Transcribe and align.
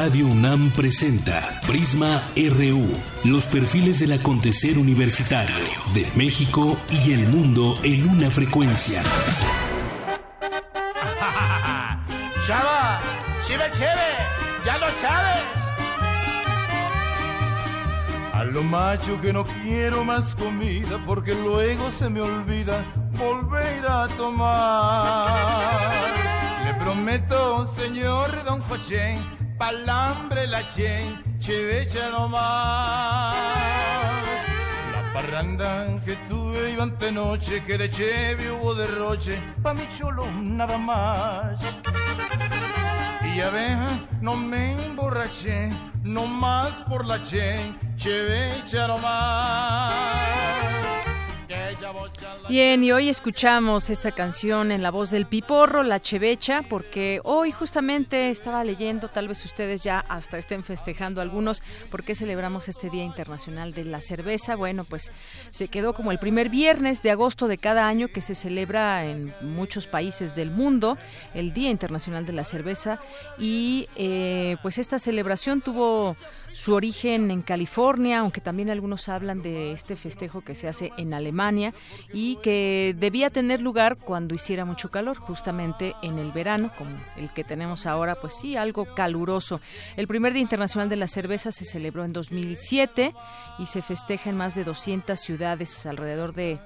Radio 0.00 0.28
UNAM 0.28 0.70
presenta 0.70 1.60
Prisma 1.66 2.22
RU, 2.36 2.86
los 3.24 3.48
perfiles 3.48 3.98
del 3.98 4.12
acontecer 4.12 4.78
universitario 4.78 5.56
de 5.92 6.06
México 6.14 6.78
y 6.88 7.14
el 7.14 7.26
mundo 7.26 7.76
en 7.82 8.08
una 8.08 8.30
frecuencia. 8.30 9.02
Chava, 12.46 13.00
chive, 13.44 13.64
chive, 13.72 14.14
ya 14.64 14.78
lo 14.78 14.86
sabes. 15.00 15.42
A 18.34 18.44
lo 18.44 18.62
macho 18.62 19.20
que 19.20 19.32
no 19.32 19.42
quiero 19.64 20.04
más 20.04 20.32
comida 20.36 21.02
porque 21.04 21.34
luego 21.34 21.90
se 21.90 22.08
me 22.08 22.20
olvida 22.20 22.84
volver 23.18 23.84
a 23.84 24.06
tomar. 24.16 25.90
Le 26.64 26.74
prometo, 26.84 27.66
señor 27.66 28.44
Don 28.44 28.60
José, 28.60 29.18
palambre 29.58 30.46
la 30.46 30.62
chen, 30.68 31.22
chevecha 31.40 32.10
nomás. 32.10 33.34
La 34.92 35.12
parranda 35.12 36.00
que 36.06 36.14
tuve 36.28 36.72
iba 36.72 36.86
noche, 37.10 37.62
que 37.64 37.76
de 37.76 37.90
cheve 37.90 38.50
hubo 38.52 38.74
derroche, 38.74 39.38
pa' 39.62 39.74
mi 39.74 39.86
cholo 39.88 40.24
nada 40.40 40.78
más. 40.78 41.60
Y 43.24 43.40
a 43.40 43.50
ver, 43.50 43.78
no 44.20 44.36
me 44.36 44.72
emborraché, 44.84 45.70
no 46.02 46.26
más 46.26 46.70
por 46.88 47.04
la 47.04 47.22
chen, 47.22 47.78
chevecha 47.96 48.86
nomás. 48.86 50.97
Bien, 52.48 52.82
y 52.82 52.92
hoy 52.92 53.08
escuchamos 53.08 53.90
esta 53.90 54.12
canción 54.12 54.72
en 54.72 54.82
la 54.82 54.90
voz 54.90 55.10
del 55.10 55.26
Piporro, 55.26 55.82
La 55.82 56.00
Chevecha, 56.00 56.62
porque 56.68 57.20
hoy 57.24 57.52
justamente 57.52 58.30
estaba 58.30 58.64
leyendo, 58.64 59.08
tal 59.08 59.28
vez 59.28 59.44
ustedes 59.44 59.82
ya 59.82 60.00
hasta 60.08 60.38
estén 60.38 60.64
festejando 60.64 61.20
algunos, 61.20 61.62
¿por 61.90 62.04
qué 62.04 62.14
celebramos 62.14 62.68
este 62.68 62.90
Día 62.90 63.04
Internacional 63.04 63.74
de 63.74 63.84
la 63.84 64.00
Cerveza? 64.00 64.56
Bueno, 64.56 64.84
pues 64.84 65.12
se 65.50 65.68
quedó 65.68 65.92
como 65.92 66.10
el 66.10 66.18
primer 66.18 66.48
viernes 66.48 67.02
de 67.02 67.10
agosto 67.10 67.48
de 67.48 67.58
cada 67.58 67.86
año 67.86 68.08
que 68.08 68.22
se 68.22 68.34
celebra 68.34 69.04
en 69.04 69.34
muchos 69.42 69.86
países 69.86 70.34
del 70.34 70.50
mundo, 70.50 70.98
el 71.34 71.52
Día 71.52 71.70
Internacional 71.70 72.24
de 72.24 72.32
la 72.32 72.44
Cerveza, 72.44 72.98
y 73.38 73.88
eh, 73.96 74.56
pues 74.62 74.78
esta 74.78 74.98
celebración 74.98 75.60
tuvo 75.60 76.16
su 76.52 76.74
origen 76.74 77.30
en 77.30 77.42
California, 77.42 78.20
aunque 78.20 78.40
también 78.40 78.70
algunos 78.70 79.08
hablan 79.08 79.42
de 79.42 79.72
este 79.72 79.96
festejo 79.96 80.42
que 80.42 80.54
se 80.54 80.68
hace 80.68 80.92
en 80.96 81.14
Alemania 81.14 81.74
y 82.12 82.36
que 82.36 82.94
debía 82.98 83.30
tener 83.30 83.60
lugar 83.60 83.96
cuando 83.96 84.34
hiciera 84.34 84.64
mucho 84.64 84.90
calor, 84.90 85.18
justamente 85.18 85.94
en 86.02 86.18
el 86.18 86.32
verano, 86.32 86.70
como 86.76 86.96
el 87.16 87.32
que 87.32 87.44
tenemos 87.44 87.86
ahora, 87.86 88.16
pues 88.16 88.34
sí, 88.34 88.56
algo 88.56 88.94
caluroso. 88.94 89.60
El 89.96 90.08
primer 90.08 90.32
Día 90.32 90.42
Internacional 90.42 90.88
de 90.88 90.96
la 90.96 91.08
Cerveza 91.08 91.52
se 91.52 91.64
celebró 91.64 92.04
en 92.04 92.12
2007 92.12 93.14
y 93.58 93.66
se 93.66 93.82
festeja 93.82 94.30
en 94.30 94.36
más 94.36 94.54
de 94.54 94.64
200 94.64 95.18
ciudades 95.18 95.86
alrededor 95.86 96.34
de 96.34 96.58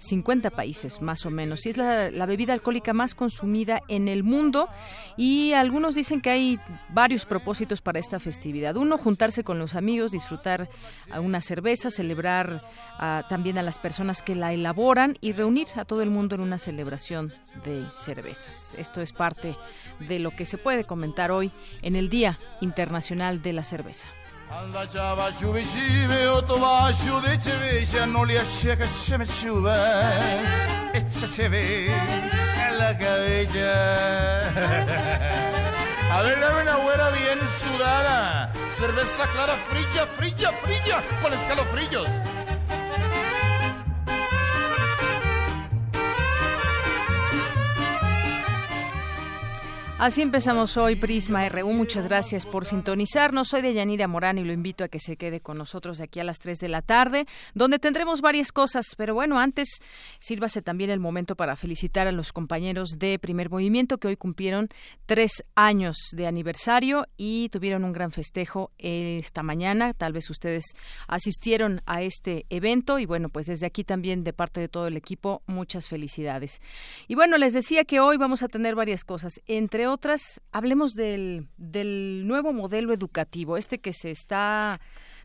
50 0.00 0.50
países 0.50 1.02
más 1.02 1.26
o 1.26 1.30
menos. 1.30 1.66
Y 1.66 1.70
es 1.70 1.76
la, 1.76 2.26
bebida 2.26 2.52
alcohólica 2.52 2.92
más 2.92 3.14
consumida 3.14 3.82
en 3.88 4.08
el 4.08 4.24
mundo 4.24 4.68
y 5.16 5.52
algunos 5.52 5.94
dicen 5.94 6.20
que 6.20 6.30
hay 6.30 6.58
varios 6.88 7.26
propósitos 7.26 7.80
para 7.82 7.98
esta 7.98 8.18
festividad. 8.18 8.76
Uno, 8.76 8.98
juntarse 8.98 9.44
con 9.44 9.58
los 9.58 9.74
amigos, 9.74 10.12
disfrutar 10.12 10.68
una 11.18 11.40
cerveza, 11.40 11.90
celebrar 11.90 12.64
también 13.28 13.58
a 13.58 13.62
las 13.62 13.78
personas 13.78 14.22
que 14.22 14.34
la 14.34 14.52
elaboran 14.52 15.18
y 15.20 15.32
reunir 15.32 15.68
a 15.76 15.84
todo 15.84 16.02
el 16.02 16.10
mundo 16.10 16.34
en 16.34 16.40
una 16.40 16.58
celebración 16.58 17.32
de 17.64 17.86
cervezas. 17.92 18.74
Esto 18.78 19.02
es 19.02 19.12
parte 19.12 19.56
de 20.08 20.18
lo 20.18 20.30
que 20.30 20.46
se 20.46 20.58
puede 20.58 20.84
comentar 20.84 21.30
hoy 21.30 21.52
en 21.82 21.96
el 21.96 22.08
Día 22.08 22.38
Internacional 22.60 23.42
de 23.42 23.52
la 23.52 23.64
Cerveza. 23.64 24.08
Ciava 24.90 25.30
ciuve 25.38 25.62
cive, 25.64 26.26
otto 26.26 26.58
vascio 26.58 27.20
de 27.20 27.38
cevecia, 27.38 28.04
non 28.06 28.26
li 28.26 28.36
asce 28.36 28.76
che 28.76 28.86
se 28.86 29.16
me 29.16 29.24
ciuve, 29.24 30.40
e 30.92 31.04
se 31.08 31.28
se 31.28 31.48
ve 31.48 31.86
en 31.86 32.76
la 32.76 32.96
cabeza. 32.96 33.70
A 36.10 36.22
ver, 36.22 36.40
dame 36.40 36.62
una 36.62 36.76
buena 36.78 37.10
bien 37.10 37.38
sudada, 37.62 38.50
cerveza 38.76 39.26
clara, 39.32 39.54
frilla, 39.68 40.06
frilla, 40.16 40.50
frilla, 40.50 41.02
con 41.22 41.32
escalofrillos. 41.32 42.08
Así 50.00 50.22
empezamos 50.22 50.78
hoy 50.78 50.96
Prisma 50.96 51.46
RU. 51.50 51.74
Muchas 51.74 52.06
gracias 52.06 52.46
por 52.46 52.64
sintonizarnos. 52.64 53.48
Soy 53.48 53.60
de 53.60 53.74
Yanira 53.74 54.08
Morán 54.08 54.38
y 54.38 54.44
lo 54.44 54.54
invito 54.54 54.82
a 54.82 54.88
que 54.88 54.98
se 54.98 55.18
quede 55.18 55.42
con 55.42 55.58
nosotros 55.58 55.98
de 55.98 56.04
aquí 56.04 56.20
a 56.20 56.24
las 56.24 56.38
3 56.38 56.56
de 56.56 56.68
la 56.70 56.80
tarde, 56.80 57.26
donde 57.52 57.78
tendremos 57.78 58.22
varias 58.22 58.50
cosas. 58.50 58.94
Pero 58.96 59.12
bueno, 59.12 59.38
antes 59.38 59.68
sírvase 60.18 60.62
también 60.62 60.88
el 60.88 61.00
momento 61.00 61.36
para 61.36 61.54
felicitar 61.54 62.06
a 62.06 62.12
los 62.12 62.32
compañeros 62.32 62.92
de 62.98 63.18
Primer 63.18 63.50
Movimiento 63.50 63.98
que 63.98 64.08
hoy 64.08 64.16
cumplieron 64.16 64.70
tres 65.04 65.44
años 65.54 65.98
de 66.12 66.26
aniversario 66.26 67.06
y 67.18 67.50
tuvieron 67.50 67.84
un 67.84 67.92
gran 67.92 68.10
festejo 68.10 68.70
esta 68.78 69.42
mañana. 69.42 69.92
Tal 69.92 70.14
vez 70.14 70.30
ustedes 70.30 70.64
asistieron 71.08 71.82
a 71.84 72.00
este 72.00 72.46
evento 72.48 73.00
y 73.00 73.04
bueno, 73.04 73.28
pues 73.28 73.44
desde 73.44 73.66
aquí 73.66 73.84
también 73.84 74.24
de 74.24 74.32
parte 74.32 74.60
de 74.60 74.68
todo 74.68 74.86
el 74.86 74.96
equipo, 74.96 75.42
muchas 75.44 75.88
felicidades. 75.88 76.62
Y 77.06 77.16
bueno, 77.16 77.36
les 77.36 77.52
decía 77.52 77.84
que 77.84 78.00
hoy 78.00 78.16
vamos 78.16 78.42
a 78.42 78.48
tener 78.48 78.74
varias 78.74 79.04
cosas. 79.04 79.42
Entre 79.44 79.89
otras, 79.90 80.40
hablemos 80.52 80.92
del, 80.92 81.48
del 81.56 82.22
nuevo 82.26 82.52
modelo 82.52 82.92
educativo, 82.92 83.56
este 83.56 83.78
que 83.78 83.92
se 83.92 84.10
está 84.10 84.80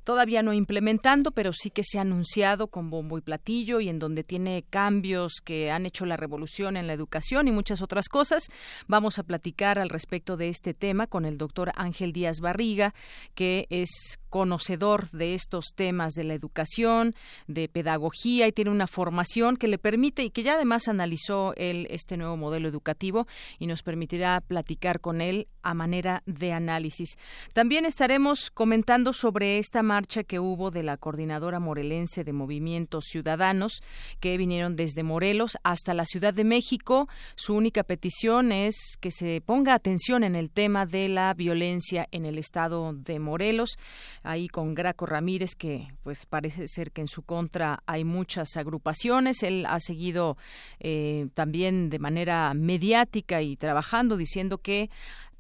todavía 0.05 0.41
no 0.43 0.53
implementando, 0.53 1.31
pero 1.31 1.51
sí 1.51 1.69
que 1.69 1.83
se 1.83 1.97
ha 1.97 2.01
anunciado 2.01 2.67
con 2.67 2.89
bombo 2.89 3.17
y 3.17 3.21
platillo 3.21 3.81
y 3.81 3.89
en 3.89 3.99
donde 3.99 4.23
tiene 4.23 4.63
cambios 4.69 5.41
que 5.43 5.71
han 5.71 5.85
hecho 5.85 6.05
la 6.05 6.15
revolución 6.15 6.77
en 6.77 6.87
la 6.87 6.93
educación 6.93 7.49
y 7.49 7.51
muchas 7.51 7.81
otras 7.81 8.07
cosas. 8.07 8.45
Vamos 8.87 9.19
a 9.19 9.23
platicar 9.23 9.79
al 9.79 9.89
respecto 9.89 10.37
de 10.37 10.49
este 10.49 10.73
tema 10.73 11.07
con 11.07 11.25
el 11.25 11.37
doctor 11.37 11.71
Ángel 11.75 12.13
Díaz 12.13 12.39
Barriga, 12.39 12.93
que 13.33 13.67
es 13.69 14.19
conocedor 14.29 15.09
de 15.11 15.33
estos 15.33 15.67
temas 15.75 16.13
de 16.13 16.25
la 16.25 16.33
educación, 16.33 17.15
de 17.47 17.69
pedagogía 17.69 18.47
y 18.47 18.51
tiene 18.51 18.69
una 18.69 18.85
formación 18.85 19.55
que 19.55 19.69
le 19.69 19.77
permite 19.77 20.23
y 20.23 20.29
que 20.29 20.43
ya 20.43 20.55
además 20.55 20.89
analizó 20.89 21.53
él 21.55 21.87
este 21.89 22.17
nuevo 22.17 22.35
modelo 22.35 22.67
educativo 22.67 23.27
y 23.59 23.67
nos 23.67 23.81
permitirá 23.81 24.41
platicar 24.41 24.99
con 24.99 25.21
él 25.21 25.47
a 25.63 25.73
manera 25.73 26.21
de 26.25 26.51
análisis. 26.51 27.17
También 27.53 27.85
estaremos 27.85 28.51
comentando 28.51 29.13
sobre 29.13 29.57
esta 29.57 29.81
marcha 29.95 30.25
que 30.25 30.41
hubo 30.41 30.71
de 30.71 30.83
la 30.83 30.97
coordinadora 30.97 31.61
morelense 31.61 32.25
de 32.25 32.33
Movimientos 32.33 33.05
Ciudadanos 33.05 33.81
que 34.19 34.35
vinieron 34.35 34.75
desde 34.75 35.03
Morelos 35.03 35.57
hasta 35.63 35.93
la 35.93 36.03
Ciudad 36.03 36.33
de 36.33 36.43
México. 36.43 37.07
Su 37.37 37.55
única 37.55 37.83
petición 37.83 38.51
es 38.51 38.75
que 38.99 39.09
se 39.09 39.39
ponga 39.39 39.73
atención 39.73 40.25
en 40.25 40.35
el 40.35 40.49
tema 40.49 40.85
de 40.85 41.07
la 41.07 41.33
violencia 41.33 42.09
en 42.11 42.25
el 42.25 42.37
estado 42.37 42.91
de 42.91 43.19
Morelos 43.19 43.77
ahí 44.23 44.49
con 44.49 44.75
Graco 44.75 45.05
Ramírez, 45.05 45.55
que 45.55 45.87
pues 46.03 46.25
parece 46.25 46.67
ser 46.67 46.91
que 46.91 46.99
en 46.99 47.07
su 47.07 47.21
contra 47.21 47.81
hay 47.85 48.03
muchas 48.03 48.57
agrupaciones. 48.57 49.43
Él 49.43 49.65
ha 49.65 49.79
seguido 49.79 50.35
eh, 50.81 51.27
también 51.35 51.89
de 51.89 51.99
manera 51.99 52.53
mediática 52.53 53.41
y 53.41 53.55
trabajando 53.55 54.17
diciendo 54.17 54.57
que 54.57 54.89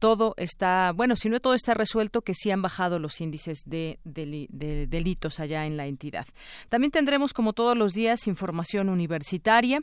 todo 0.05 0.35
está, 0.37 0.91
bueno, 0.95 1.15
si 1.15 1.29
no 1.29 1.39
todo 1.39 1.55
está 1.55 1.73
resuelto, 1.73 2.21
que 2.21 2.35
sí 2.35 2.51
han 2.51 2.61
bajado 2.61 2.99
los 2.99 3.21
índices 3.21 3.63
de, 3.65 3.97
delitos 4.03 5.39
allá 5.39 5.65
en 5.65 5.77
la 5.77 5.87
entidad. 5.87 6.27
También 6.69 6.91
tendremos, 6.91 7.33
como 7.33 7.53
todos 7.53 7.75
los 7.75 7.93
días, 7.93 8.27
información 8.27 8.89
universitaria, 8.89 9.81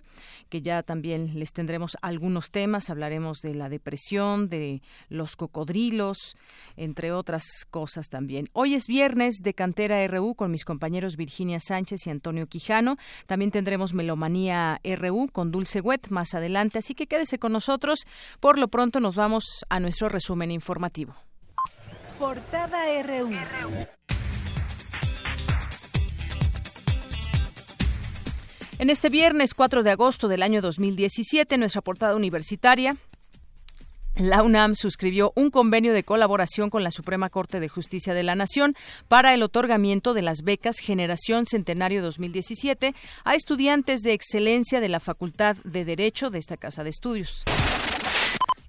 que 0.48 0.62
ya 0.62 0.84
también 0.84 1.40
les 1.40 1.52
tendremos 1.52 1.96
algunos 2.02 2.52
temas. 2.52 2.88
Hablaremos 2.88 3.38
de 3.40 3.56
la 3.56 3.68
depresión, 3.68 4.48
de 4.48 4.80
los 5.08 5.34
cocodrilos, 5.34 6.36
entre 6.76 7.10
otras 7.10 7.42
cosas 7.68 8.08
también. 8.08 8.48
Hoy 8.52 8.74
es 8.74 8.86
viernes 8.86 9.38
de 9.42 9.54
Cantera 9.54 10.06
RU 10.06 10.36
con 10.36 10.52
mis 10.52 10.64
compañeros 10.64 11.16
Virginia 11.16 11.58
Sánchez 11.58 12.06
y 12.06 12.10
Antonio 12.10 12.46
Quijano. 12.46 12.96
También 13.26 13.50
tendremos 13.50 13.92
Melomanía 13.92 14.80
RU 14.84 15.26
con 15.32 15.50
Dulce 15.50 15.80
Wet 15.80 16.10
más 16.10 16.32
adelante, 16.34 16.78
así 16.78 16.94
que 16.94 17.08
quédese 17.08 17.40
con 17.40 17.50
nosotros. 17.50 18.06
Por 18.38 18.60
lo 18.60 18.68
pronto 18.68 19.00
nos 19.00 19.16
vamos 19.16 19.64
a 19.68 19.80
nuestro 19.80 20.11
resumen 20.12 20.50
informativo. 20.50 21.14
Portada 22.18 23.02
RU. 23.02 23.30
En 28.78 28.90
este 28.90 29.08
viernes 29.08 29.54
4 29.54 29.82
de 29.82 29.90
agosto 29.90 30.28
del 30.28 30.42
año 30.42 30.60
2017, 30.60 31.56
nuestra 31.58 31.82
portada 31.82 32.16
universitaria 32.16 32.96
la 34.16 34.42
UNAM 34.42 34.74
suscribió 34.74 35.32
un 35.36 35.50
convenio 35.50 35.94
de 35.94 36.04
colaboración 36.04 36.68
con 36.68 36.84
la 36.84 36.90
Suprema 36.90 37.30
Corte 37.30 37.60
de 37.60 37.68
Justicia 37.68 38.12
de 38.12 38.22
la 38.22 38.34
Nación 38.34 38.74
para 39.08 39.32
el 39.32 39.42
otorgamiento 39.42 40.12
de 40.12 40.20
las 40.20 40.42
becas 40.42 40.80
Generación 40.80 41.46
Centenario 41.46 42.02
2017 42.02 42.94
a 43.24 43.34
estudiantes 43.34 44.02
de 44.02 44.12
excelencia 44.12 44.80
de 44.80 44.90
la 44.90 45.00
Facultad 45.00 45.56
de 45.64 45.86
Derecho 45.86 46.28
de 46.28 46.38
esta 46.40 46.58
Casa 46.58 46.84
de 46.84 46.90
Estudios. 46.90 47.44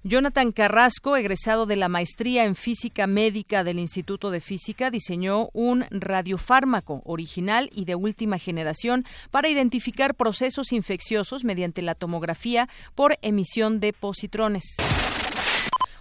Jonathan 0.06 0.52
Carrasco, 0.52 1.16
egresado 1.16 1.64
de 1.64 1.76
la 1.76 1.88
maestría 1.88 2.44
en 2.44 2.56
física 2.56 3.06
médica 3.06 3.64
del 3.64 3.78
Instituto 3.78 4.30
de 4.30 4.42
Física, 4.42 4.90
diseñó 4.90 5.48
un 5.54 5.86
radiofármaco 5.90 7.00
original 7.06 7.70
y 7.72 7.86
de 7.86 7.94
última 7.94 8.38
generación 8.38 9.06
para 9.30 9.48
identificar 9.48 10.14
procesos 10.14 10.72
infecciosos 10.72 11.44
mediante 11.44 11.80
la 11.80 11.94
tomografía 11.94 12.68
por 12.94 13.16
emisión 13.22 13.80
de 13.80 13.94
positrones. 13.94 14.76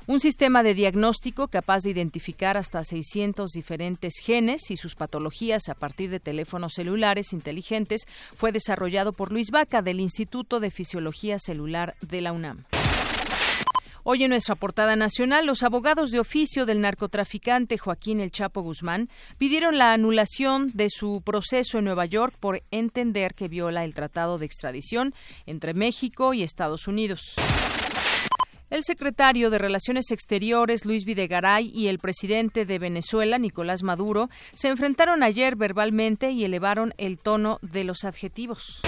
Un 0.06 0.20
sistema 0.20 0.64
de 0.64 0.74
diagnóstico 0.74 1.48
capaz 1.48 1.84
de 1.84 1.92
identificar 1.92 2.58
hasta 2.58 2.84
600 2.84 3.52
diferentes 3.52 4.16
genes 4.22 4.70
y 4.70 4.76
sus 4.76 4.96
patologías 4.96 5.70
a 5.70 5.76
partir 5.76 6.10
de 6.10 6.20
teléfonos 6.20 6.74
celulares 6.74 7.32
inteligentes 7.32 8.02
fue 8.36 8.52
desarrollado 8.52 9.14
por 9.14 9.32
Luis 9.32 9.50
Vaca 9.50 9.82
del 9.82 10.02
Instituto 10.02 10.60
de 10.60 10.72
Fisiología 10.72 11.40
Celular 11.40 11.96
de 12.02 12.20
la 12.20 12.34
UNAM. 12.34 12.66
Hoy 14.06 14.22
en 14.26 14.32
nuestra 14.32 14.56
portada 14.56 14.98
nacional, 14.98 15.46
los 15.46 15.64
abogados 15.64 16.12
de 16.12 16.20
oficio 16.20 16.66
del 16.66 16.82
narcotraficante 16.82 17.78
Joaquín 17.78 18.20
El 18.20 18.32
Chapo 18.32 18.62
Guzmán 18.62 19.08
pidieron 19.38 19.78
la 19.78 19.94
anulación 19.94 20.70
de 20.74 20.90
su 20.90 21.22
proceso 21.22 21.78
en 21.78 21.86
Nueva 21.86 22.06
York 22.06 22.36
por 22.38 22.64
entender 22.70 23.34
que 23.34 23.48
viola 23.48 23.86
el 23.86 23.94
tratado 23.94 24.38
de 24.38 24.46
extradición 24.46 25.14
entre 25.46 25.74
México 25.74 26.34
y 26.34 26.44
Estados 26.44 26.90
Unidos. 26.90 27.36
El 28.70 28.84
secretario 28.84 29.50
de 29.50 29.58
Relaciones 29.58 30.12
Exteriores, 30.12 30.84
Luis 30.84 31.06
Videgaray, 31.06 31.72
y 31.74 31.88
el 31.88 32.00
presidente 32.00 32.66
de 32.66 32.80
Venezuela, 32.80 33.38
Nicolás 33.38 33.84
Maduro, 33.84 34.30
se 34.54 34.68
enfrentaron 34.68 35.24
ayer 35.24 35.56
verbalmente 35.56 36.32
y 36.32 36.44
elevaron 36.44 36.94
el 36.98 37.20
tono 37.20 37.58
de 37.62 37.86
los 37.86 38.04
adjetivos. 38.04 38.82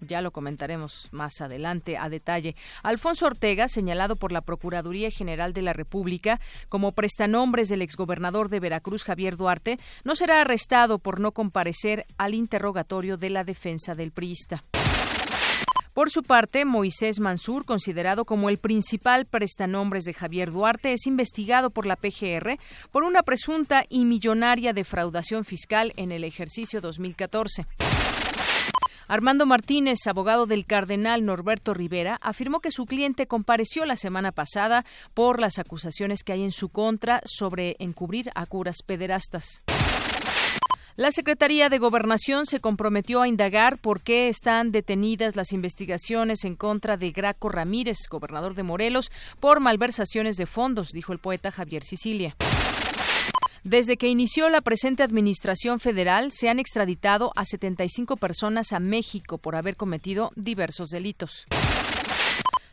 Ya 0.00 0.22
lo 0.22 0.30
comentaremos 0.30 1.08
más 1.12 1.40
adelante 1.40 1.96
a 1.96 2.08
detalle. 2.08 2.54
Alfonso 2.82 3.26
Ortega, 3.26 3.68
señalado 3.68 4.16
por 4.16 4.32
la 4.32 4.42
Procuraduría 4.42 5.10
General 5.10 5.52
de 5.52 5.62
la 5.62 5.72
República 5.72 6.40
como 6.68 6.92
prestanombres 6.92 7.68
del 7.68 7.82
exgobernador 7.82 8.48
de 8.48 8.60
Veracruz, 8.60 9.04
Javier 9.04 9.36
Duarte, 9.36 9.78
no 10.04 10.14
será 10.14 10.40
arrestado 10.40 10.98
por 10.98 11.20
no 11.20 11.32
comparecer 11.32 12.06
al 12.16 12.34
interrogatorio 12.34 13.16
de 13.16 13.30
la 13.30 13.44
defensa 13.44 13.94
del 13.94 14.12
priista. 14.12 14.64
Por 15.98 16.10
su 16.10 16.22
parte, 16.22 16.64
Moisés 16.64 17.18
Mansur, 17.18 17.64
considerado 17.64 18.24
como 18.24 18.50
el 18.50 18.58
principal 18.58 19.26
prestanombres 19.26 20.04
de 20.04 20.14
Javier 20.14 20.52
Duarte, 20.52 20.92
es 20.92 21.08
investigado 21.08 21.70
por 21.70 21.86
la 21.86 21.96
PGR 21.96 22.56
por 22.92 23.02
una 23.02 23.24
presunta 23.24 23.84
y 23.88 24.04
millonaria 24.04 24.72
defraudación 24.72 25.44
fiscal 25.44 25.92
en 25.96 26.12
el 26.12 26.22
ejercicio 26.22 26.80
2014. 26.80 27.66
Armando 29.08 29.46
Martínez, 29.46 30.06
abogado 30.06 30.44
del 30.44 30.66
cardenal 30.66 31.24
Norberto 31.24 31.72
Rivera, 31.72 32.18
afirmó 32.20 32.60
que 32.60 32.70
su 32.70 32.84
cliente 32.84 33.26
compareció 33.26 33.86
la 33.86 33.96
semana 33.96 34.32
pasada 34.32 34.84
por 35.14 35.40
las 35.40 35.58
acusaciones 35.58 36.22
que 36.22 36.32
hay 36.32 36.42
en 36.44 36.52
su 36.52 36.68
contra 36.68 37.22
sobre 37.24 37.76
encubrir 37.78 38.30
a 38.34 38.44
curas 38.44 38.82
pederastas. 38.84 39.62
La 40.96 41.10
Secretaría 41.10 41.70
de 41.70 41.78
Gobernación 41.78 42.44
se 42.44 42.60
comprometió 42.60 43.22
a 43.22 43.28
indagar 43.28 43.78
por 43.78 44.02
qué 44.02 44.28
están 44.28 44.72
detenidas 44.72 45.36
las 45.36 45.52
investigaciones 45.52 46.44
en 46.44 46.54
contra 46.54 46.98
de 46.98 47.10
Graco 47.12 47.48
Ramírez, 47.48 47.98
gobernador 48.10 48.54
de 48.54 48.64
Morelos, 48.64 49.10
por 49.40 49.60
malversaciones 49.60 50.36
de 50.36 50.46
fondos, 50.46 50.90
dijo 50.90 51.14
el 51.14 51.18
poeta 51.18 51.50
Javier 51.50 51.82
Sicilia. 51.82 52.36
Desde 53.64 53.96
que 53.96 54.08
inició 54.08 54.48
la 54.48 54.60
presente 54.60 55.02
administración 55.02 55.80
federal, 55.80 56.32
se 56.32 56.48
han 56.48 56.58
extraditado 56.58 57.32
a 57.36 57.44
75 57.44 58.16
personas 58.16 58.72
a 58.72 58.80
México 58.80 59.38
por 59.38 59.56
haber 59.56 59.76
cometido 59.76 60.30
diversos 60.36 60.90
delitos. 60.90 61.46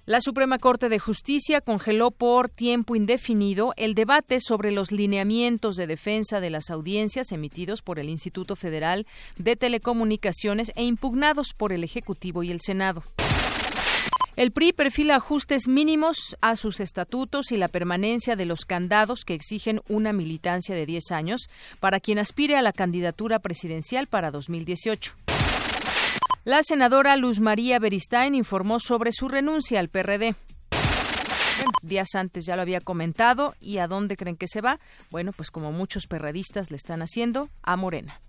La 0.08 0.22
Suprema 0.22 0.60
Corte 0.60 0.88
de 0.88 1.00
Justicia 1.00 1.62
congeló 1.62 2.12
por 2.12 2.48
tiempo 2.48 2.96
indefinido 2.96 3.74
el 3.76 3.96
debate 3.96 4.40
sobre 4.40 4.70
los 4.70 4.92
lineamientos 4.92 5.78
de 5.78 5.88
defensa 5.88 6.40
de 6.40 6.52
las 6.52 6.70
audiencias 6.70 7.32
emitidos 7.32 7.82
por 7.82 7.98
el 7.98 8.10
Instituto 8.10 8.56
Federal 8.56 9.08
de 9.38 9.56
Telecomunicaciones 9.56 10.72
e 10.76 10.84
impugnados 10.84 11.56
por 11.58 11.74
el 11.74 11.84
Ejecutivo 11.84 12.44
y 12.44 12.52
el 12.52 12.62
Senado. 12.62 13.02
El 14.36 14.52
PRI 14.52 14.74
perfila 14.74 15.16
ajustes 15.16 15.70
mínimos 15.70 16.36
a 16.42 16.58
sus 16.58 16.82
estatutos 16.82 17.54
y 17.54 17.58
la 17.58 17.70
permanencia 17.70 18.36
de 18.36 18.46
los 18.46 18.66
candados 18.66 19.24
que 19.24 19.34
exigen 19.34 19.80
una 19.88 20.12
militancia 20.12 20.76
de 20.76 20.86
10 20.86 21.12
años 21.12 21.50
para 21.80 22.02
quien 22.02 22.20
aspire 22.20 22.58
a 22.58 22.62
la 22.62 22.74
candidatura 22.74 23.40
presidencial 23.40 24.08
para 24.08 24.32
2018. 24.32 25.16
La 26.44 26.64
senadora 26.64 27.16
Luz 27.16 27.40
María 27.40 27.80
Beristain 27.80 28.36
informó 28.36 28.82
sobre 28.82 29.14
su 29.14 29.30
renuncia 29.30 29.80
al 29.80 29.88
PRD. 29.88 30.36
días 31.82 32.10
antes 32.14 32.46
ya 32.46 32.58
lo 32.58 32.62
había 32.62 32.82
comentado. 32.82 33.56
¿Y 33.62 33.78
a 33.78 33.88
dónde 33.88 34.18
creen 34.18 34.36
que 34.36 34.50
se 34.50 34.60
va? 34.60 34.80
Bueno, 35.12 35.32
pues 35.32 35.50
como 35.50 35.72
muchos 35.72 36.08
perredistas 36.08 36.72
le 36.72 36.78
están 36.78 37.02
haciendo, 37.02 37.48
a 37.64 37.78
Morena 37.78 38.20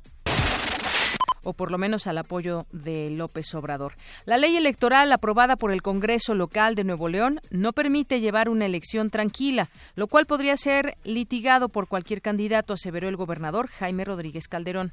o 1.46 1.52
por 1.52 1.70
lo 1.70 1.78
menos 1.78 2.08
al 2.08 2.18
apoyo 2.18 2.66
de 2.72 3.08
López 3.10 3.54
Obrador. 3.54 3.94
La 4.24 4.36
ley 4.36 4.56
electoral 4.56 5.12
aprobada 5.12 5.54
por 5.54 5.70
el 5.70 5.80
Congreso 5.80 6.34
local 6.34 6.74
de 6.74 6.82
Nuevo 6.82 7.08
León 7.08 7.40
no 7.50 7.72
permite 7.72 8.20
llevar 8.20 8.48
una 8.48 8.66
elección 8.66 9.10
tranquila, 9.10 9.68
lo 9.94 10.08
cual 10.08 10.26
podría 10.26 10.56
ser 10.56 10.98
litigado 11.04 11.68
por 11.68 11.86
cualquier 11.86 12.20
candidato, 12.20 12.74
aseveró 12.74 13.08
el 13.08 13.16
gobernador 13.16 13.68
Jaime 13.68 14.04
Rodríguez 14.04 14.48
Calderón. 14.48 14.92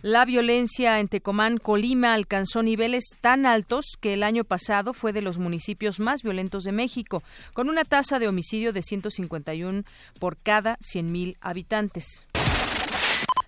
La 0.00 0.24
violencia 0.24 1.00
en 1.00 1.08
Tecomán, 1.08 1.58
Colima, 1.58 2.14
alcanzó 2.14 2.62
niveles 2.62 3.16
tan 3.20 3.46
altos 3.46 3.96
que 4.00 4.14
el 4.14 4.22
año 4.22 4.44
pasado 4.44 4.94
fue 4.94 5.12
de 5.12 5.22
los 5.22 5.38
municipios 5.38 5.98
más 5.98 6.22
violentos 6.22 6.62
de 6.62 6.70
México, 6.70 7.24
con 7.52 7.68
una 7.68 7.84
tasa 7.84 8.20
de 8.20 8.28
homicidio 8.28 8.72
de 8.72 8.82
151 8.82 9.82
por 10.20 10.36
cada 10.36 10.76
100.000 10.76 11.36
habitantes. 11.40 12.27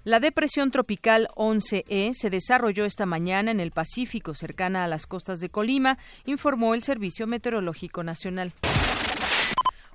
La 0.03 0.19
depresión 0.19 0.71
tropical 0.71 1.29
11E 1.37 2.15
se 2.15 2.31
desarrolló 2.31 2.87
esta 2.87 3.05
mañana 3.05 3.51
en 3.51 3.61
el 3.61 3.71
Pacífico, 3.71 4.35
cercana 4.35 4.85
a 4.85 4.89
las 4.89 5.07
costas 5.07 5.41
de 5.41 5.51
Colima, 5.51 5.99
informó 6.25 6.73
el 6.73 6.83
Servicio 6.83 7.27
Meteorológico 7.27 8.03
Nacional. 8.03 8.55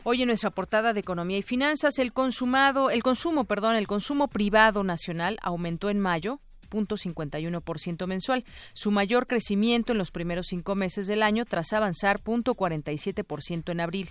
Hoy 0.04 0.22
en 0.22 0.28
nuestra 0.28 0.52
portada 0.52 0.94
de 0.94 1.00
Economía 1.00 1.40
y 1.40 1.42
Finanzas, 1.42 1.98
el 1.98 2.14
consumado, 2.14 2.92
el 2.92 3.02
consumo, 3.02 3.46
perdón, 3.46 3.76
el 3.78 3.88
consumo 3.88 4.28
privado 4.28 4.84
nacional 4.84 5.40
aumentó 5.42 5.90
en 5.90 6.00
mayo 6.00 6.40
0.51% 6.70 8.06
mensual, 8.06 8.44
su 8.74 8.92
mayor 8.92 9.26
crecimiento 9.26 9.92
en 9.92 9.98
los 9.98 10.12
primeros 10.12 10.48
cinco 10.48 10.76
meses 10.76 11.08
del 11.08 11.24
año 11.24 11.46
tras 11.46 11.74
avanzar 11.74 12.20
0.47% 12.20 13.72
en 13.72 13.80
abril. 13.80 14.10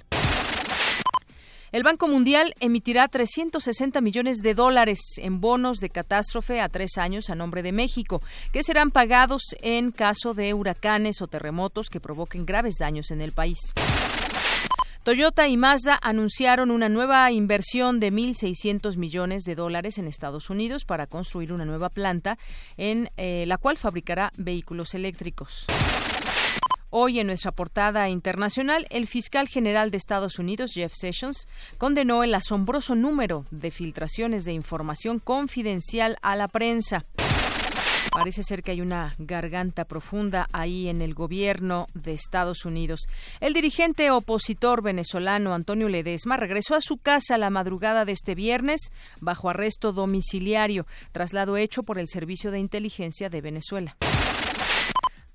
El 1.74 1.82
Banco 1.82 2.06
Mundial 2.06 2.54
emitirá 2.60 3.08
360 3.08 4.00
millones 4.00 4.36
de 4.42 4.54
dólares 4.54 5.00
en 5.16 5.40
bonos 5.40 5.78
de 5.78 5.90
catástrofe 5.90 6.60
a 6.60 6.68
tres 6.68 6.98
años 6.98 7.30
a 7.30 7.34
nombre 7.34 7.64
de 7.64 7.72
México, 7.72 8.22
que 8.52 8.62
serán 8.62 8.92
pagados 8.92 9.42
en 9.60 9.90
caso 9.90 10.34
de 10.34 10.54
huracanes 10.54 11.20
o 11.20 11.26
terremotos 11.26 11.90
que 11.90 11.98
provoquen 11.98 12.46
graves 12.46 12.76
daños 12.78 13.10
en 13.10 13.20
el 13.20 13.32
país. 13.32 13.58
Toyota 15.02 15.48
y 15.48 15.56
Mazda 15.56 15.98
anunciaron 16.00 16.70
una 16.70 16.88
nueva 16.88 17.32
inversión 17.32 17.98
de 17.98 18.12
1.600 18.12 18.96
millones 18.96 19.42
de 19.42 19.56
dólares 19.56 19.98
en 19.98 20.06
Estados 20.06 20.50
Unidos 20.50 20.84
para 20.84 21.08
construir 21.08 21.52
una 21.52 21.64
nueva 21.64 21.88
planta 21.88 22.38
en 22.76 23.10
eh, 23.16 23.46
la 23.48 23.58
cual 23.58 23.78
fabricará 23.78 24.30
vehículos 24.36 24.94
eléctricos. 24.94 25.66
Hoy 26.96 27.18
en 27.18 27.26
nuestra 27.26 27.50
portada 27.50 28.08
internacional, 28.08 28.86
el 28.88 29.08
fiscal 29.08 29.48
general 29.48 29.90
de 29.90 29.96
Estados 29.96 30.38
Unidos, 30.38 30.74
Jeff 30.74 30.92
Sessions, 30.94 31.48
condenó 31.76 32.22
el 32.22 32.32
asombroso 32.32 32.94
número 32.94 33.46
de 33.50 33.72
filtraciones 33.72 34.44
de 34.44 34.52
información 34.52 35.18
confidencial 35.18 36.16
a 36.22 36.36
la 36.36 36.46
prensa. 36.46 37.04
Parece 38.12 38.44
ser 38.44 38.62
que 38.62 38.70
hay 38.70 38.80
una 38.80 39.16
garganta 39.18 39.86
profunda 39.86 40.46
ahí 40.52 40.86
en 40.86 41.02
el 41.02 41.14
gobierno 41.14 41.88
de 41.94 42.12
Estados 42.12 42.64
Unidos. 42.64 43.08
El 43.40 43.54
dirigente 43.54 44.12
opositor 44.12 44.80
venezolano 44.80 45.52
Antonio 45.52 45.88
Ledesma 45.88 46.36
regresó 46.36 46.76
a 46.76 46.80
su 46.80 46.98
casa 46.98 47.38
la 47.38 47.50
madrugada 47.50 48.04
de 48.04 48.12
este 48.12 48.36
viernes 48.36 48.92
bajo 49.20 49.50
arresto 49.50 49.92
domiciliario, 49.92 50.86
traslado 51.10 51.56
hecho 51.56 51.82
por 51.82 51.98
el 51.98 52.06
Servicio 52.06 52.52
de 52.52 52.60
Inteligencia 52.60 53.28
de 53.30 53.40
Venezuela. 53.40 53.96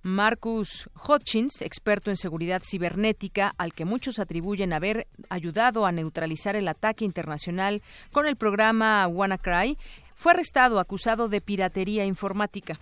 Marcus 0.01 0.89
Hutchins, 1.07 1.61
experto 1.61 2.09
en 2.09 2.17
seguridad 2.17 2.61
cibernética, 2.63 3.53
al 3.57 3.73
que 3.73 3.85
muchos 3.85 4.19
atribuyen 4.19 4.73
haber 4.73 5.07
ayudado 5.29 5.85
a 5.85 5.91
neutralizar 5.91 6.55
el 6.55 6.67
ataque 6.67 7.05
internacional 7.05 7.81
con 8.11 8.25
el 8.25 8.35
programa 8.35 9.07
WannaCry, 9.07 9.77
fue 10.15 10.33
arrestado 10.33 10.79
acusado 10.79 11.29
de 11.29 11.41
piratería 11.41 12.05
informática. 12.05 12.79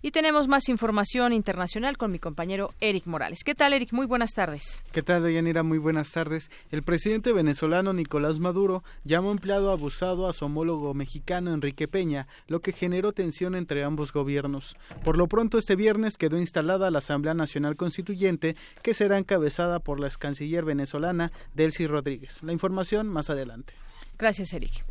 Y 0.00 0.12
tenemos 0.12 0.46
más 0.46 0.68
información 0.68 1.32
internacional 1.32 1.96
con 1.96 2.12
mi 2.12 2.20
compañero 2.20 2.72
Eric 2.80 3.06
Morales. 3.06 3.42
¿Qué 3.44 3.56
tal, 3.56 3.72
Eric? 3.72 3.92
Muy 3.92 4.06
buenas 4.06 4.30
tardes. 4.32 4.82
¿Qué 4.92 5.02
tal, 5.02 5.24
Deyanira? 5.24 5.64
Muy 5.64 5.78
buenas 5.78 6.12
tardes. 6.12 6.50
El 6.70 6.84
presidente 6.84 7.32
venezolano 7.32 7.92
Nicolás 7.92 8.38
Maduro 8.38 8.84
llamó 9.04 9.32
empleado 9.32 9.72
abusado 9.72 10.28
a 10.28 10.32
su 10.34 10.44
homólogo 10.44 10.94
mexicano 10.94 11.52
Enrique 11.52 11.88
Peña, 11.88 12.28
lo 12.46 12.60
que 12.60 12.72
generó 12.72 13.10
tensión 13.12 13.56
entre 13.56 13.82
ambos 13.82 14.12
gobiernos. 14.12 14.76
Por 15.02 15.16
lo 15.16 15.26
pronto, 15.26 15.58
este 15.58 15.74
viernes 15.74 16.16
quedó 16.16 16.38
instalada 16.38 16.92
la 16.92 17.00
Asamblea 17.00 17.34
Nacional 17.34 17.76
Constituyente, 17.76 18.54
que 18.82 18.94
será 18.94 19.18
encabezada 19.18 19.80
por 19.80 19.98
la 19.98 20.06
ex 20.06 20.16
canciller 20.16 20.64
venezolana 20.64 21.32
Delcy 21.54 21.88
Rodríguez. 21.88 22.40
La 22.42 22.52
información 22.52 23.08
más 23.08 23.30
adelante. 23.30 23.74
Gracias, 24.16 24.52
Eric. 24.52 24.84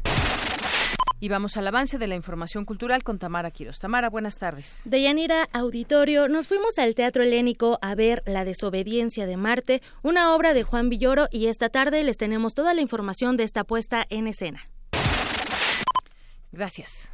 Y 1.19 1.29
vamos 1.29 1.57
al 1.57 1.67
avance 1.67 1.97
de 1.97 2.07
la 2.07 2.15
información 2.15 2.65
cultural 2.65 3.03
con 3.03 3.17
Tamara 3.17 3.51
Quiros. 3.51 3.79
Tamara, 3.79 4.09
buenas 4.09 4.37
tardes. 4.37 4.81
Deyanira 4.85 5.49
Auditorio, 5.51 6.27
nos 6.27 6.47
fuimos 6.47 6.77
al 6.77 6.95
Teatro 6.95 7.23
Helénico 7.23 7.79
a 7.81 7.95
ver 7.95 8.21
La 8.25 8.45
desobediencia 8.45 9.25
de 9.25 9.37
Marte, 9.37 9.81
una 10.03 10.35
obra 10.35 10.53
de 10.53 10.63
Juan 10.63 10.89
Villoro, 10.89 11.27
y 11.31 11.47
esta 11.47 11.69
tarde 11.69 12.03
les 12.03 12.17
tenemos 12.17 12.53
toda 12.53 12.73
la 12.73 12.81
información 12.81 13.37
de 13.37 13.43
esta 13.43 13.63
puesta 13.63 14.05
en 14.09 14.27
escena. 14.27 14.61
Gracias. 16.51 17.11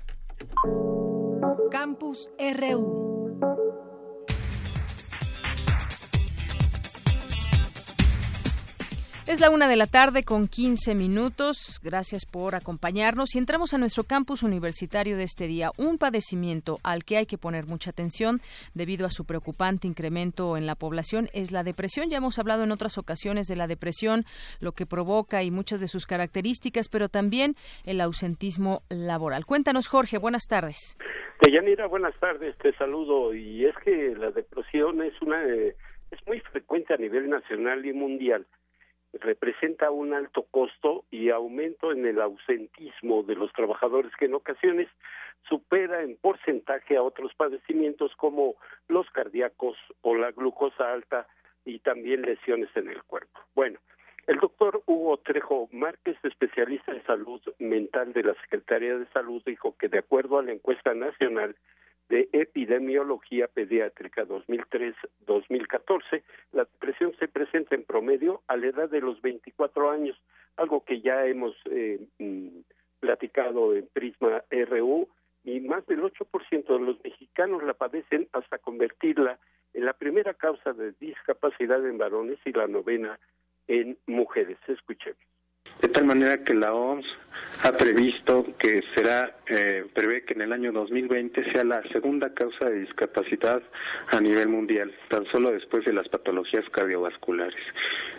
Campus 1.72 2.29
RU. 2.38 3.12
Es 9.25 9.39
la 9.39 9.50
una 9.50 9.70
de 9.70 9.77
la 9.77 9.88
tarde 9.88 10.25
con 10.25 10.50
15 10.50 10.96
minutos. 10.96 11.80
Gracias 11.82 12.25
por 12.25 12.56
acompañarnos 12.56 13.36
y 13.36 13.38
entramos 13.38 13.74
a 13.74 13.77
nuestro 13.77 14.03
campus 14.03 14.44
universitario 14.44 15.15
de 15.15 15.24
este 15.24 15.48
día. 15.48 15.70
Un 15.77 15.98
padecimiento 15.98 16.80
al 16.84 17.06
que 17.06 17.15
hay 17.15 17.25
que 17.25 17.38
poner 17.38 17.65
mucha 17.65 17.92
atención 17.92 18.42
debido 18.74 19.06
a 19.06 19.10
su 19.10 19.25
preocupante 19.25 19.88
incremento 19.88 20.58
en 20.58 20.65
la 20.65 20.75
población 20.75 21.30
es 21.34 21.53
la 21.53 21.63
depresión. 21.63 22.10
Ya 22.10 22.18
hemos 22.18 22.38
hablado 22.38 22.65
en 22.65 22.74
otras 22.74 22.98
ocasiones 22.98 23.48
de 23.48 23.56
la 23.56 23.68
depresión, 23.68 24.25
lo 24.60 24.74
que 24.74 24.86
provoca 24.86 25.42
y 25.42 25.51
muchas 25.51 25.80
de 25.80 25.88
sus 25.88 26.06
características, 26.06 26.89
pero 26.89 27.08
también 27.08 27.56
el 27.86 28.01
ausentismo 28.01 28.82
laboral. 28.89 29.46
Cuéntanos, 29.46 29.88
Jorge. 29.88 30.18
Buenas 30.18 30.48
tardes. 30.50 30.98
Yanira, 31.50 31.88
buenas 31.88 32.15
tardes. 32.20 32.58
Te 32.58 32.74
saludo. 32.74 33.34
Y 33.34 33.65
es 33.65 33.75
que 33.86 34.15
la 34.18 34.32
depresión 34.32 35.01
es 35.01 35.13
una 35.22 35.42
eh, 35.46 35.77
es 36.12 36.20
muy 36.27 36.42
frecuente 36.42 36.94
a 36.94 36.98
nivel 36.98 37.30
nacional 37.30 37.86
y 37.86 37.94
mundial 37.94 38.46
representa 39.13 39.91
un 39.91 40.13
alto 40.13 40.43
costo 40.50 41.05
y 41.12 41.29
aumento 41.29 41.91
en 41.91 42.05
el 42.05 42.20
ausentismo 42.20 43.24
de 43.24 43.36
los 43.36 43.51
trabajadores 43.53 44.12
que 44.17 44.25
en 44.25 44.34
ocasiones 44.34 44.88
supera 45.48 46.01
en 46.01 46.15
porcentaje 46.17 46.98
a 46.98 47.03
otros 47.03 47.34
padecimientos 47.36 48.15
como 48.15 48.55
los 48.88 49.10
cardíacos 49.12 49.77
o 50.01 50.15
la 50.15 50.32
glucosa 50.32 50.91
alta 50.91 51.27
y 51.65 51.79
también 51.79 52.24
lesiones 52.24 52.70
en 52.75 52.89
el 52.89 53.03
cuerpo. 53.03 53.39
Bueno, 53.55 53.79
el 54.25 54.38
doctor 54.39 54.82
Hugo 54.86 55.17
Trejo 55.17 55.67
Márquez, 55.72 56.17
especialista 56.24 56.93
en 56.93 57.05
salud 57.05 57.41
mental 57.60 58.13
de 58.13 58.24
la 58.24 58.34
Secretaría 58.36 58.98
de 58.98 59.05
Salud, 59.08 59.43
dijo 59.46 59.75
que 59.77 59.89
de 59.89 60.00
acuerdo 60.00 60.39
a 60.39 60.43
la 60.43 60.53
encuesta 60.53 60.93
nacional 60.93 61.55
de 62.08 62.29
Epidemiología 62.32 63.48
Pediátrica 63.48 64.25
2003-2014, 64.25 66.24
la 66.53 66.63
depresión 66.63 67.13
se 67.20 67.27
presenta 67.27 67.75
en 67.75 67.84
promedio 67.84 68.41
a 68.48 68.55
la 68.55 68.62
edad 68.74 68.89
de 68.89 69.01
los 69.01 69.22
24 69.22 69.89
años, 69.89 70.18
algo 70.58 70.84
que 70.84 71.01
ya 71.01 71.25
hemos 71.25 71.56
eh, 71.70 72.00
mm, 72.20 72.60
platicado 73.00 73.75
en 73.75 73.88
Prisma 73.94 74.44
RU, 74.50 75.08
y 75.44 75.60
más 75.60 75.86
del 75.88 76.01
8% 76.01 76.65
de 76.65 76.80
los 76.80 77.03
mexicanos 77.03 77.63
la 77.63 77.74
padecen 77.74 78.27
hasta 78.32 78.58
convertirla 78.60 79.39
en 79.74 79.86
la 79.86 79.94
primera 79.94 80.34
causa 80.34 80.74
de 80.74 80.94
discapacidad 81.00 81.86
en 81.86 81.98
varones 81.98 82.39
y 82.46 82.53
la 82.53 82.68
novena 82.68 83.20
en 83.68 83.98
mujeres. 84.08 84.58
Escuchemos 84.68 85.23
de 85.83 85.89
tal 85.89 86.05
manera 86.05 86.37
que 86.37 86.53
la 86.53 86.73
OMS 86.73 87.05
ha 87.63 87.73
previsto 87.73 88.45
que 88.57 88.81
será, 88.95 89.35
eh, 89.47 89.83
prevé 89.93 90.23
que 90.23 90.33
en 90.33 90.43
el 90.43 90.53
año 90.53 90.71
2020 90.71 91.51
sea 91.51 91.65
la 91.65 91.83
segunda 91.91 92.33
causa 92.33 92.69
de 92.69 92.79
discapacidad 92.79 93.61
a 94.07 94.21
nivel 94.21 94.47
mundial, 94.47 94.95
tan 95.09 95.25
solo 95.25 95.51
después 95.51 95.83
de 95.83 95.91
las 95.91 96.07
patologías 96.07 96.63
cardiovasculares. 96.71 97.61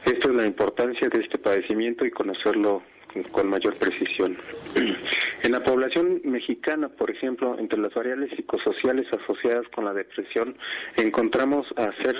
Esto 0.04 0.28
es 0.28 0.34
la 0.34 0.44
importancia 0.44 1.08
de 1.08 1.20
este 1.20 1.38
padecimiento 1.38 2.04
y 2.04 2.10
conocerlo 2.10 2.82
con 3.22 3.48
mayor 3.48 3.76
precisión. 3.78 4.36
En 5.44 5.52
la 5.52 5.62
población 5.62 6.22
mexicana, 6.24 6.88
por 6.88 7.10
ejemplo, 7.10 7.58
entre 7.58 7.78
las 7.78 7.92
variables 7.92 8.30
psicosociales 8.34 9.06
asociadas 9.12 9.68
con 9.74 9.84
la 9.84 9.92
depresión, 9.92 10.56
encontramos 10.96 11.66
a 11.76 11.92
ser, 12.02 12.16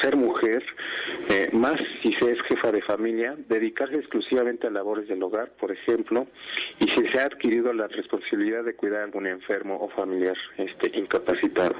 ser 0.00 0.14
mujer, 0.14 0.62
eh, 1.30 1.50
más 1.52 1.80
si 2.00 2.12
se 2.12 2.30
es 2.30 2.40
jefa 2.42 2.70
de 2.70 2.80
familia, 2.82 3.34
dedicarse 3.48 3.96
exclusivamente 3.96 4.68
a 4.68 4.70
labores 4.70 5.08
del 5.08 5.20
hogar, 5.20 5.50
por 5.58 5.72
ejemplo, 5.72 6.28
y 6.78 6.84
si 6.84 7.08
se 7.08 7.18
ha 7.18 7.24
adquirido 7.24 7.72
la 7.72 7.88
responsabilidad 7.88 8.62
de 8.62 8.76
cuidar 8.76 9.00
a 9.00 9.04
algún 9.06 9.26
enfermo 9.26 9.76
o 9.80 9.88
familiar 9.88 10.36
este, 10.56 10.96
incapacitado. 10.96 11.74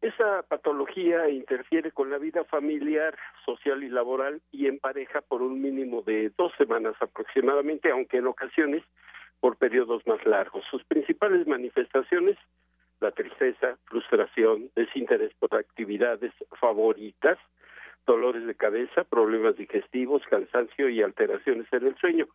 Esa 0.00 0.44
patología 0.44 1.28
interfiere 1.28 1.90
con 1.90 2.08
la 2.08 2.18
vida 2.18 2.44
familiar, 2.44 3.16
social 3.44 3.82
y 3.82 3.88
laboral 3.88 4.40
y 4.52 4.68
en 4.68 4.78
pareja 4.78 5.22
por 5.22 5.42
un 5.42 5.60
mínimo 5.60 6.02
de 6.02 6.30
dos 6.36 6.52
semanas 6.56 6.94
aproximadamente, 7.00 7.90
aunque 7.90 8.18
en 8.18 8.28
ocasiones 8.28 8.84
por 9.40 9.56
periodos 9.56 10.06
más 10.06 10.24
largos. 10.24 10.64
Sus 10.70 10.84
principales 10.84 11.48
manifestaciones, 11.48 12.36
la 13.00 13.10
tristeza, 13.10 13.76
frustración, 13.86 14.70
desinterés 14.76 15.32
por 15.34 15.54
actividades 15.56 16.32
favoritas, 16.60 17.38
dolores 18.06 18.46
de 18.46 18.54
cabeza, 18.54 19.02
problemas 19.02 19.56
digestivos, 19.56 20.22
cansancio 20.30 20.88
y 20.88 21.02
alteraciones 21.02 21.66
en 21.72 21.86
el 21.88 21.96
sueño. 21.96 22.28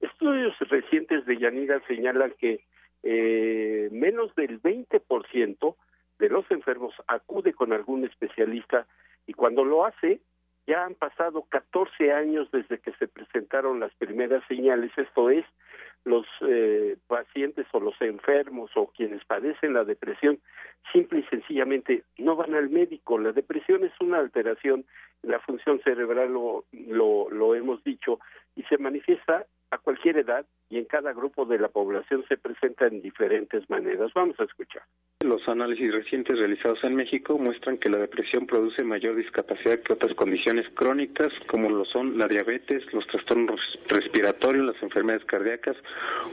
Estudios 0.00 0.58
recientes 0.70 1.26
de 1.26 1.38
Yanira 1.38 1.80
señalan 1.86 2.32
que 2.38 2.64
eh, 3.02 3.88
menos 3.92 4.34
del 4.34 4.60
20% 4.60 5.76
de 6.20 6.28
los 6.28 6.48
enfermos 6.50 6.94
acude 7.08 7.52
con 7.54 7.72
algún 7.72 8.04
especialista 8.04 8.86
y 9.26 9.32
cuando 9.32 9.64
lo 9.64 9.84
hace 9.84 10.20
ya 10.66 10.84
han 10.84 10.94
pasado 10.94 11.46
14 11.48 12.12
años 12.12 12.48
desde 12.52 12.78
que 12.78 12.92
se 12.92 13.08
presentaron 13.08 13.80
las 13.80 13.92
primeras 13.94 14.44
señales, 14.46 14.92
esto 14.96 15.30
es, 15.30 15.44
los 16.04 16.26
eh, 16.42 16.96
pacientes 17.08 17.66
o 17.72 17.80
los 17.80 18.00
enfermos 18.00 18.70
o 18.76 18.86
quienes 18.86 19.24
padecen 19.24 19.74
la 19.74 19.84
depresión 19.84 20.38
simple 20.92 21.20
y 21.20 21.22
sencillamente 21.24 22.04
no 22.18 22.36
van 22.36 22.54
al 22.54 22.70
médico. 22.70 23.18
La 23.18 23.32
depresión 23.32 23.84
es 23.84 23.92
una 24.00 24.18
alteración 24.18 24.84
en 25.22 25.30
la 25.30 25.40
función 25.40 25.80
cerebral, 25.82 26.32
lo, 26.32 26.64
lo, 26.72 27.28
lo 27.30 27.54
hemos 27.54 27.82
dicho, 27.82 28.20
y 28.54 28.62
se 28.64 28.78
manifiesta 28.78 29.46
a 29.70 29.78
cualquier 29.78 30.18
edad 30.18 30.46
y 30.68 30.78
en 30.78 30.84
cada 30.84 31.12
grupo 31.12 31.44
de 31.44 31.58
la 31.58 31.68
población 31.68 32.24
se 32.28 32.36
presenta 32.36 32.86
en 32.86 33.02
diferentes 33.02 33.68
maneras. 33.68 34.12
Vamos 34.14 34.38
a 34.40 34.44
escuchar. 34.44 34.82
Los 35.22 35.46
análisis 35.48 35.92
recientes 35.92 36.38
realizados 36.38 36.82
en 36.82 36.96
México 36.96 37.36
muestran 37.36 37.76
que 37.76 37.90
la 37.90 37.98
depresión 37.98 38.46
produce 38.46 38.82
mayor 38.82 39.16
discapacidad 39.16 39.78
que 39.80 39.92
otras 39.92 40.14
condiciones 40.14 40.66
crónicas 40.74 41.30
como 41.46 41.68
lo 41.68 41.84
son 41.84 42.16
la 42.16 42.26
diabetes, 42.26 42.90
los 42.94 43.06
trastornos 43.06 43.60
respiratorios, 43.88 44.64
las 44.64 44.82
enfermedades 44.82 45.26
cardíacas 45.26 45.76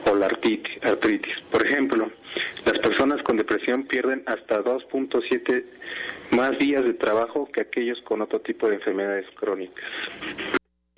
o 0.10 0.16
la 0.16 0.28
artritis. 0.28 1.36
Por 1.52 1.68
ejemplo, 1.68 2.10
las 2.66 2.80
personas 2.80 3.22
con 3.24 3.36
depresión 3.36 3.84
pierden 3.88 4.24
hasta 4.26 4.64
2.7 4.64 5.66
más 6.32 6.58
días 6.58 6.86
de 6.86 6.94
trabajo 6.94 7.50
que 7.52 7.60
aquellos 7.60 8.02
con 8.04 8.22
otro 8.22 8.40
tipo 8.40 8.70
de 8.70 8.76
enfermedades 8.76 9.26
crónicas 9.36 9.84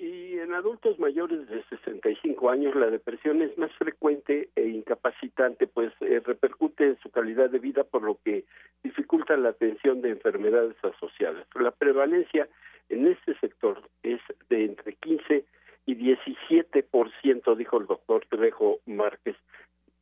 en 0.02 0.54
adultos 0.54 0.98
mayores 0.98 1.46
de 1.48 1.62
65 1.64 2.50
años 2.50 2.74
la 2.74 2.90
depresión 2.90 3.42
es 3.42 3.56
más 3.58 3.70
frecuente 3.74 4.48
e 4.56 4.68
incapacitante, 4.68 5.66
pues 5.66 5.92
eh, 6.00 6.20
repercute 6.24 6.86
en 6.86 6.98
su 7.00 7.10
calidad 7.10 7.50
de 7.50 7.58
vida, 7.58 7.84
por 7.84 8.02
lo 8.02 8.18
que 8.24 8.44
dificulta 8.82 9.36
la 9.36 9.50
atención 9.50 10.00
de 10.00 10.10
enfermedades 10.10 10.76
asociadas. 10.82 11.46
La 11.54 11.70
prevalencia 11.70 12.48
en 12.88 13.06
este 13.06 13.38
sector 13.38 13.82
es 14.02 14.20
de 14.48 14.64
entre 14.64 14.94
15 14.94 15.44
y 15.86 15.94
17%, 15.94 17.56
dijo 17.56 17.78
el 17.78 17.86
doctor 17.86 18.24
Trejo 18.28 18.80
Márquez. 18.86 19.36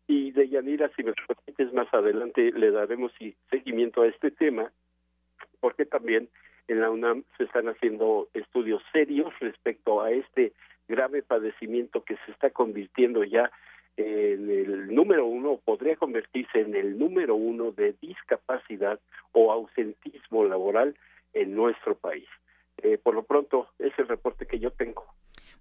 Y 0.07 0.31
de 0.31 0.49
Yanira, 0.49 0.91
si 0.97 1.03
me 1.03 1.13
permites, 1.13 1.73
más 1.75 1.93
adelante 1.93 2.53
le 2.53 2.71
daremos 2.71 3.13
seguimiento 3.51 4.03
a 4.03 4.07
este 4.07 4.31
tema, 4.31 4.73
porque 5.61 5.85
también 5.85 6.29
en 6.69 6.81
la 6.81 6.91
UNAM 6.91 7.25
se 7.37 7.45
están 7.45 7.69
haciendo 7.69 8.29
estudios 8.35 8.83
serios 8.93 9.33
respecto 9.41 10.03
a 10.03 10.11
este 10.13 10.53
grave 10.87 11.23
padecimiento 11.23 12.05
que 12.05 12.17
se 12.25 12.31
está 12.33 12.51
convirtiendo 12.51 13.25
ya 13.25 13.51
en 13.97 14.49
el 14.49 14.95
número 14.95 15.27
uno, 15.27 15.61
podría 15.65 15.97
convertirse 15.97 16.61
en 16.61 16.77
el 16.77 16.99
número 16.99 17.35
uno 17.35 17.73
de 17.73 17.95
discapacidad 18.01 19.01
o 19.33 19.51
ausentismo 19.51 20.45
laboral 20.45 20.95
en 21.35 21.55
nuestro 21.55 21.97
país. 21.97 22.29
Eh, 22.83 22.97
por 23.03 23.15
lo 23.15 23.25
pronto, 23.25 23.69
es 23.79 23.93
el 23.99 24.07
reporte 24.07 24.47
que 24.47 24.61
yo 24.61 24.71
tengo. 24.71 25.05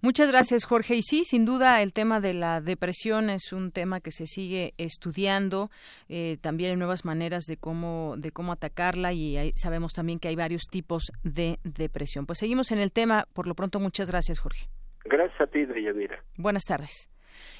Muchas 0.00 0.30
gracias, 0.30 0.64
Jorge. 0.64 0.94
Y 0.94 1.02
sí, 1.02 1.24
sin 1.24 1.44
duda, 1.44 1.82
el 1.82 1.92
tema 1.92 2.20
de 2.20 2.34
la 2.34 2.60
depresión 2.60 3.30
es 3.30 3.52
un 3.52 3.72
tema 3.72 4.00
que 4.00 4.12
se 4.12 4.26
sigue 4.26 4.74
estudiando. 4.78 5.70
Eh, 6.08 6.38
también 6.40 6.70
hay 6.70 6.76
nuevas 6.76 7.04
maneras 7.04 7.44
de 7.44 7.56
cómo, 7.56 8.14
de 8.16 8.30
cómo 8.30 8.52
atacarla 8.52 9.12
y 9.12 9.52
sabemos 9.56 9.92
también 9.92 10.20
que 10.20 10.28
hay 10.28 10.36
varios 10.36 10.64
tipos 10.70 11.10
de 11.24 11.58
depresión. 11.64 12.26
Pues 12.26 12.38
seguimos 12.38 12.70
en 12.70 12.78
el 12.78 12.92
tema. 12.92 13.26
Por 13.32 13.48
lo 13.48 13.54
pronto, 13.54 13.80
muchas 13.80 14.10
gracias, 14.10 14.38
Jorge. 14.38 14.68
Gracias 15.04 15.40
a 15.40 15.46
ti, 15.46 15.64
Deyanira. 15.64 16.22
Buenas 16.36 16.64
tardes. 16.64 17.08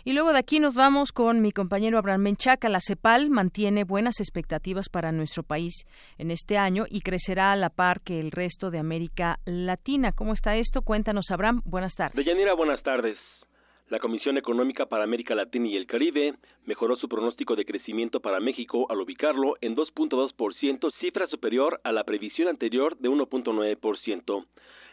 Y 0.04 0.12
luego 0.12 0.32
de 0.32 0.38
aquí 0.38 0.60
nos 0.60 0.74
vamos 0.74 1.12
con 1.12 1.40
mi 1.40 1.52
compañero 1.52 1.98
Abraham 1.98 2.22
Menchaca. 2.22 2.68
La 2.68 2.80
CEPAL 2.80 3.30
mantiene 3.30 3.84
buenas 3.84 4.20
expectativas 4.20 4.88
para 4.88 5.12
nuestro 5.12 5.42
país 5.42 5.86
en 6.18 6.30
este 6.30 6.58
año 6.58 6.84
y 6.88 7.00
crecerá 7.00 7.52
a 7.52 7.56
la 7.56 7.70
par 7.70 8.00
que 8.00 8.20
el 8.20 8.30
resto 8.30 8.70
de 8.70 8.78
América 8.78 9.38
Latina. 9.44 10.12
¿Cómo 10.12 10.32
está 10.32 10.56
esto? 10.56 10.82
Cuéntanos, 10.82 11.30
Abraham. 11.30 11.62
Buenas 11.64 11.94
tardes. 11.94 12.16
Deyanira, 12.16 12.54
buenas 12.54 12.82
tardes. 12.82 13.16
La 13.90 14.00
Comisión 14.00 14.36
Económica 14.36 14.84
para 14.84 15.04
América 15.04 15.34
Latina 15.34 15.66
y 15.68 15.76
el 15.76 15.86
Caribe 15.86 16.34
mejoró 16.66 16.96
su 16.96 17.08
pronóstico 17.08 17.56
de 17.56 17.64
crecimiento 17.64 18.20
para 18.20 18.38
México 18.38 18.86
al 18.90 19.00
ubicarlo 19.00 19.56
en 19.62 19.74
2.2%, 19.74 20.92
cifra 21.00 21.26
superior 21.28 21.80
a 21.84 21.92
la 21.92 22.04
previsión 22.04 22.48
anterior 22.48 22.98
de 22.98 23.08
1.9%. 23.08 24.44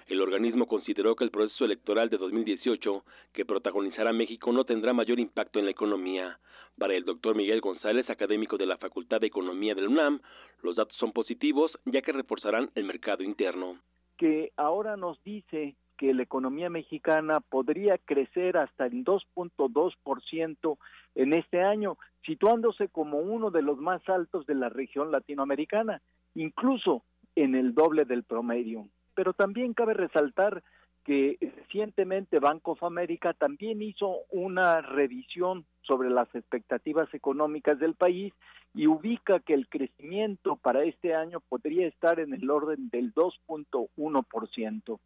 El 0.08 0.22
organismo 0.22 0.68
consideró 0.68 1.16
que 1.16 1.24
el 1.24 1.32
proceso 1.32 1.66
electoral 1.66 2.10
de 2.10 2.18
2018 2.18 3.04
que 3.34 3.44
protagonizará 3.44 4.14
México 4.14 4.52
no 4.52 4.64
tendrá 4.64 4.94
mayor 4.94 5.20
impacto 5.20 5.58
en 5.58 5.66
la 5.66 5.72
economía. 5.72 6.40
Para 6.78 6.94
el 6.94 7.06
doctor 7.06 7.36
Miguel 7.36 7.60
González, 7.60 8.08
académico 8.10 8.56
de 8.58 8.68
la 8.68 8.78
Facultad 8.78 9.20
de 9.20 9.28
Economía 9.28 9.74
del 9.74 9.88
UNAM, 9.88 10.22
los 10.62 10.76
datos 10.76 10.96
son 10.98 11.12
positivos 11.12 11.72
ya 11.86 12.04
que 12.04 12.12
reforzarán 12.12 12.70
el 12.76 12.84
mercado 12.84 13.24
interno. 13.24 13.80
Que 14.16 14.52
ahora 14.58 14.96
nos 14.96 15.24
dice 15.24 15.76
que 15.98 16.14
la 16.14 16.22
economía 16.22 16.70
mexicana 16.70 17.40
podría 17.40 17.98
crecer 17.98 18.58
hasta 18.58 18.86
el 18.86 19.04
2.2% 19.04 20.78
en 21.16 21.34
este 21.34 21.64
año, 21.64 21.98
situándose 22.24 22.90
como 22.90 23.18
uno 23.20 23.50
de 23.50 23.64
los 23.64 23.80
más 23.80 24.08
altos 24.08 24.46
de 24.46 24.54
la 24.54 24.70
región 24.70 25.12
latinoamericana, 25.12 26.02
incluso 26.36 27.04
en 27.36 27.56
el 27.56 27.74
doble 27.74 28.06
del 28.06 28.24
promedio 28.24 28.88
pero 29.16 29.34
también 29.34 29.74
cabe 29.74 29.94
resaltar 29.94 30.64
que 31.06 31.38
recientemente 31.58 32.40
Banco 32.40 32.72
of 32.72 32.84
America 32.84 33.34
también 33.34 33.82
hizo 33.82 34.24
una 34.32 34.82
revisión 34.82 35.66
sobre 35.84 36.10
las 36.10 36.28
expectativas 36.34 37.14
económicas 37.14 37.80
del 37.80 37.94
país 37.94 38.34
y 38.74 38.88
ubica 38.88 39.40
que 39.40 39.54
el 39.54 39.70
crecimiento 39.70 40.56
para 40.58 40.84
este 40.84 41.14
año 41.14 41.40
podría 41.40 41.88
estar 41.88 42.20
en 42.20 42.34
el 42.34 42.50
orden 42.50 42.90
del 42.90 43.14
2.1%. 43.14 45.00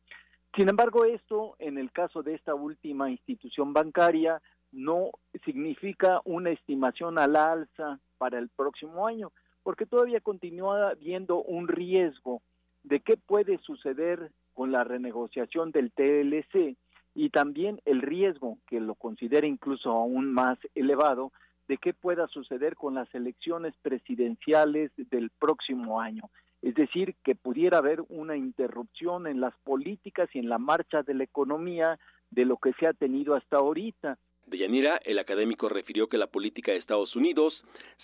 Sin 0.56 0.70
embargo, 0.70 1.06
esto 1.06 1.56
en 1.60 1.78
el 1.78 1.92
caso 1.92 2.24
de 2.24 2.34
esta 2.34 2.56
última 2.56 3.12
institución 3.12 3.74
bancaria 3.74 4.42
no 4.72 5.12
significa 5.46 6.22
una 6.24 6.52
estimación 6.52 7.20
a 7.20 7.28
la 7.28 7.52
alza 7.52 8.00
para 8.18 8.40
el 8.40 8.50
próximo 8.50 9.06
año, 9.06 9.32
porque 9.64 9.86
todavía 9.86 10.22
continúa 10.22 10.90
habiendo 10.90 11.44
un 11.44 11.68
riesgo 11.68 12.42
de 12.84 13.00
qué 13.02 13.18
puede 13.18 13.58
suceder 13.60 14.32
con 14.54 14.72
la 14.72 14.84
renegociación 14.84 15.72
del 15.72 15.92
TLC 15.92 16.76
y 17.16 17.30
también 17.30 17.82
el 17.86 18.02
riesgo, 18.02 18.58
que 18.68 18.80
lo 18.80 18.96
considera 18.96 19.48
incluso 19.48 19.92
aún 19.92 20.32
más 20.32 20.58
elevado, 20.76 21.32
de 21.68 21.78
qué 21.78 21.94
pueda 21.94 22.28
suceder 22.28 22.76
con 22.76 22.96
las 22.96 23.14
elecciones 23.14 23.74
presidenciales 23.82 24.92
del 24.96 25.30
próximo 25.30 26.02
año. 26.02 26.30
Es 26.62 26.76
decir, 26.76 27.16
que 27.24 27.36
pudiera 27.36 27.78
haber 27.78 28.04
una 28.10 28.36
interrupción 28.36 29.28
en 29.28 29.40
las 29.40 29.56
políticas 29.64 30.30
y 30.34 30.40
en 30.40 30.50
la 30.50 30.58
marcha 30.58 31.04
de 31.04 31.14
la 31.14 31.24
economía 31.24 32.00
de 32.32 32.46
lo 32.46 32.58
que 32.58 32.74
se 32.74 32.88
ha 32.88 32.94
tenido 32.94 33.36
hasta 33.36 33.58
ahorita. 33.58 34.18
Deyanira, 34.48 34.98
el 35.06 35.20
académico 35.20 35.70
refirió 35.70 36.08
que 36.08 36.18
la 36.18 36.28
política 36.28 36.72
de 36.72 36.80
Estados 36.80 37.16
Unidos 37.16 37.54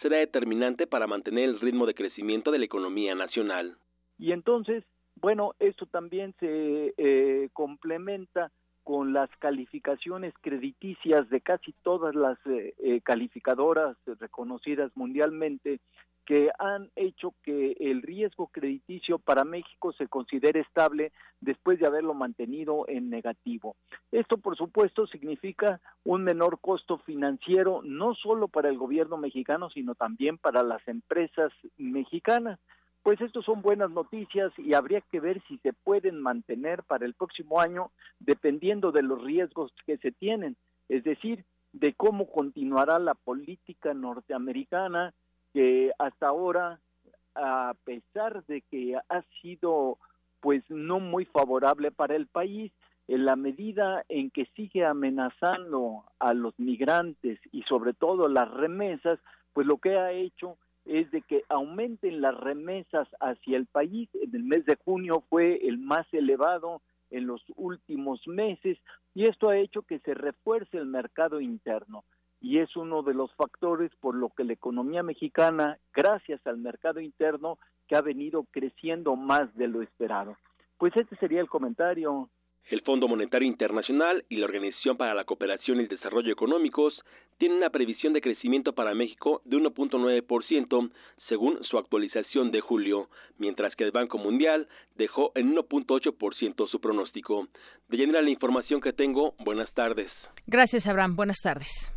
será 0.02 0.18
determinante 0.18 0.88
para 0.88 1.08
mantener 1.08 1.50
el 1.50 1.60
ritmo 1.60 1.86
de 1.86 1.96
crecimiento 1.96 2.52
de 2.52 2.60
la 2.60 2.66
economía 2.66 3.16
nacional. 3.16 3.78
Y 4.18 4.32
entonces, 4.32 4.84
bueno, 5.16 5.54
esto 5.60 5.86
también 5.86 6.34
se 6.40 6.94
eh, 6.98 7.50
complementa 7.54 8.52
con 8.84 9.14
las 9.14 9.30
calificaciones 9.40 10.34
crediticias 10.42 11.28
de 11.30 11.42
casi 11.42 11.74
todas 11.82 12.14
las 12.14 12.38
eh, 12.46 12.76
eh, 12.78 13.02
calificadoras 13.02 13.98
reconocidas 14.20 14.92
mundialmente 14.96 15.80
que 16.26 16.50
han 16.60 16.92
hecho 16.96 17.34
que 17.44 17.76
el 17.80 18.02
riesgo 18.02 18.48
crediticio 18.48 19.20
para 19.20 19.44
México 19.44 19.94
se 19.94 20.08
considere 20.08 20.60
estable 20.62 21.12
después 21.40 21.80
de 21.80 21.88
haberlo 21.88 22.14
mantenido 22.14 22.86
en 22.88 23.10
negativo. 23.10 23.76
Esto, 24.12 24.38
por 24.38 24.58
supuesto, 24.58 25.06
significa 25.08 25.80
un 26.04 26.24
menor 26.24 26.60
costo 26.60 26.98
financiero 27.00 27.82
no 27.84 28.16
solo 28.16 28.48
para 28.48 28.70
el 28.70 28.78
gobierno 28.78 29.18
mexicano, 29.18 29.70
sino 29.70 29.94
también 29.94 30.38
para 30.38 30.64
las 30.64 30.88
empresas 30.88 31.52
mexicanas 31.78 32.60
pues 33.06 33.22
estos 33.22 33.46
son 33.46 33.62
buenas 33.62 33.92
noticias 33.92 34.52
y 34.58 34.74
habría 34.74 35.00
que 35.00 35.20
ver 35.20 35.40
si 35.48 35.60
se 35.60 35.74
pueden 35.74 36.20
mantener 36.20 36.82
para 36.82 37.06
el 37.06 37.14
próximo 37.14 37.62
año 37.62 37.92
dependiendo 38.20 38.92
de 38.92 39.04
los 39.04 39.24
riesgos 39.24 39.72
que 39.86 39.98
se 39.98 40.12
tienen, 40.12 40.58
es 40.90 41.04
decir, 41.04 41.46
de 41.72 41.94
cómo 41.94 42.26
continuará 42.26 42.98
la 42.98 43.14
política 43.14 43.94
norteamericana 43.94 45.14
que 45.54 45.92
hasta 46.00 46.30
ahora, 46.30 46.80
a 47.36 47.76
pesar 47.84 48.44
de 48.46 48.62
que 48.62 48.96
ha 48.96 49.22
sido 49.40 50.00
pues 50.40 50.64
no 50.70 51.00
muy 51.00 51.26
favorable 51.26 51.92
para 51.92 52.16
el 52.16 52.26
país, 52.26 52.72
en 53.08 53.26
la 53.26 53.36
medida 53.36 54.04
en 54.10 54.32
que 54.32 54.48
sigue 54.56 54.84
amenazando 54.84 56.06
a 56.18 56.34
los 56.34 56.58
migrantes 56.58 57.40
y 57.52 57.62
sobre 57.70 57.94
todo 57.94 58.28
las 58.30 58.50
remesas, 58.50 59.20
pues 59.54 59.68
lo 59.68 59.78
que 59.78 59.96
ha 59.96 60.12
hecho 60.12 60.58
es 60.86 61.10
de 61.12 61.22
que 61.22 61.44
aumenten 61.50 62.22
las 62.22 62.36
remesas 62.36 63.08
hacia 63.20 63.58
el 63.58 63.66
país. 63.66 64.10
En 64.14 64.36
el 64.36 64.44
mes 64.44 64.66
de 64.66 64.78
junio 64.86 65.24
fue 65.30 65.68
el 65.68 65.78
más 65.78 66.06
elevado 66.14 66.82
en 67.10 67.28
los 67.28 67.44
últimos 67.56 68.28
meses 68.28 68.78
y 69.14 69.24
esto 69.24 69.50
ha 69.50 69.58
hecho 69.58 69.84
que 69.84 70.00
se 70.00 70.14
refuerce 70.14 70.78
el 70.78 70.86
mercado 70.86 71.42
interno 71.42 72.04
y 72.42 72.60
es 72.60 72.76
uno 72.76 73.02
de 73.02 73.14
los 73.14 73.34
factores 73.34 73.92
por 74.00 74.16
lo 74.16 74.30
que 74.30 74.44
la 74.44 74.54
economía 74.54 75.02
mexicana, 75.02 75.80
gracias 75.94 76.46
al 76.46 76.58
mercado 76.58 77.00
interno, 77.00 77.58
que 77.88 77.96
ha 77.96 78.02
venido 78.02 78.46
creciendo 78.52 79.16
más 79.16 79.54
de 79.56 79.68
lo 79.68 79.82
esperado. 79.82 80.38
Pues 80.78 80.96
este 80.96 81.16
sería 81.16 81.42
el 81.42 81.50
comentario, 81.50 82.30
el 82.70 82.82
Fondo 82.82 83.08
Monetario 83.08 83.48
Internacional 83.48 84.26
y 84.30 84.38
la 84.38 84.46
Organización 84.46 84.98
para 84.98 85.14
la 85.14 85.24
Cooperación 85.24 85.78
y 85.78 85.84
el 85.84 85.88
Desarrollo 85.88 86.32
Económicos 86.32 87.00
tienen 87.38 87.58
una 87.58 87.70
previsión 87.70 88.14
de 88.14 88.22
crecimiento 88.22 88.74
para 88.74 88.94
México 88.94 89.42
de 89.46 89.58
1.9% 89.58 90.92
según 91.28 91.64
su 91.64 91.78
actualización 91.78 92.52
de 92.52 92.62
julio, 92.62 93.10
mientras 93.38 93.76
que 93.76 93.84
el 93.84 93.92
Banco 93.92 94.18
Mundial 94.18 94.68
dejó 94.96 95.32
en 95.36 95.56
1.8% 95.56 96.68
su 96.68 96.80
pronóstico. 96.80 97.48
De 97.90 97.98
llenar 97.98 98.24
la 98.24 98.30
información 98.30 98.82
que 98.82 98.94
tengo, 98.94 99.36
buenas 99.40 99.72
tardes. 99.74 100.12
Gracias, 100.48 100.88
Abraham. 100.88 101.16
Buenas 101.16 101.40
tardes. 101.42 101.95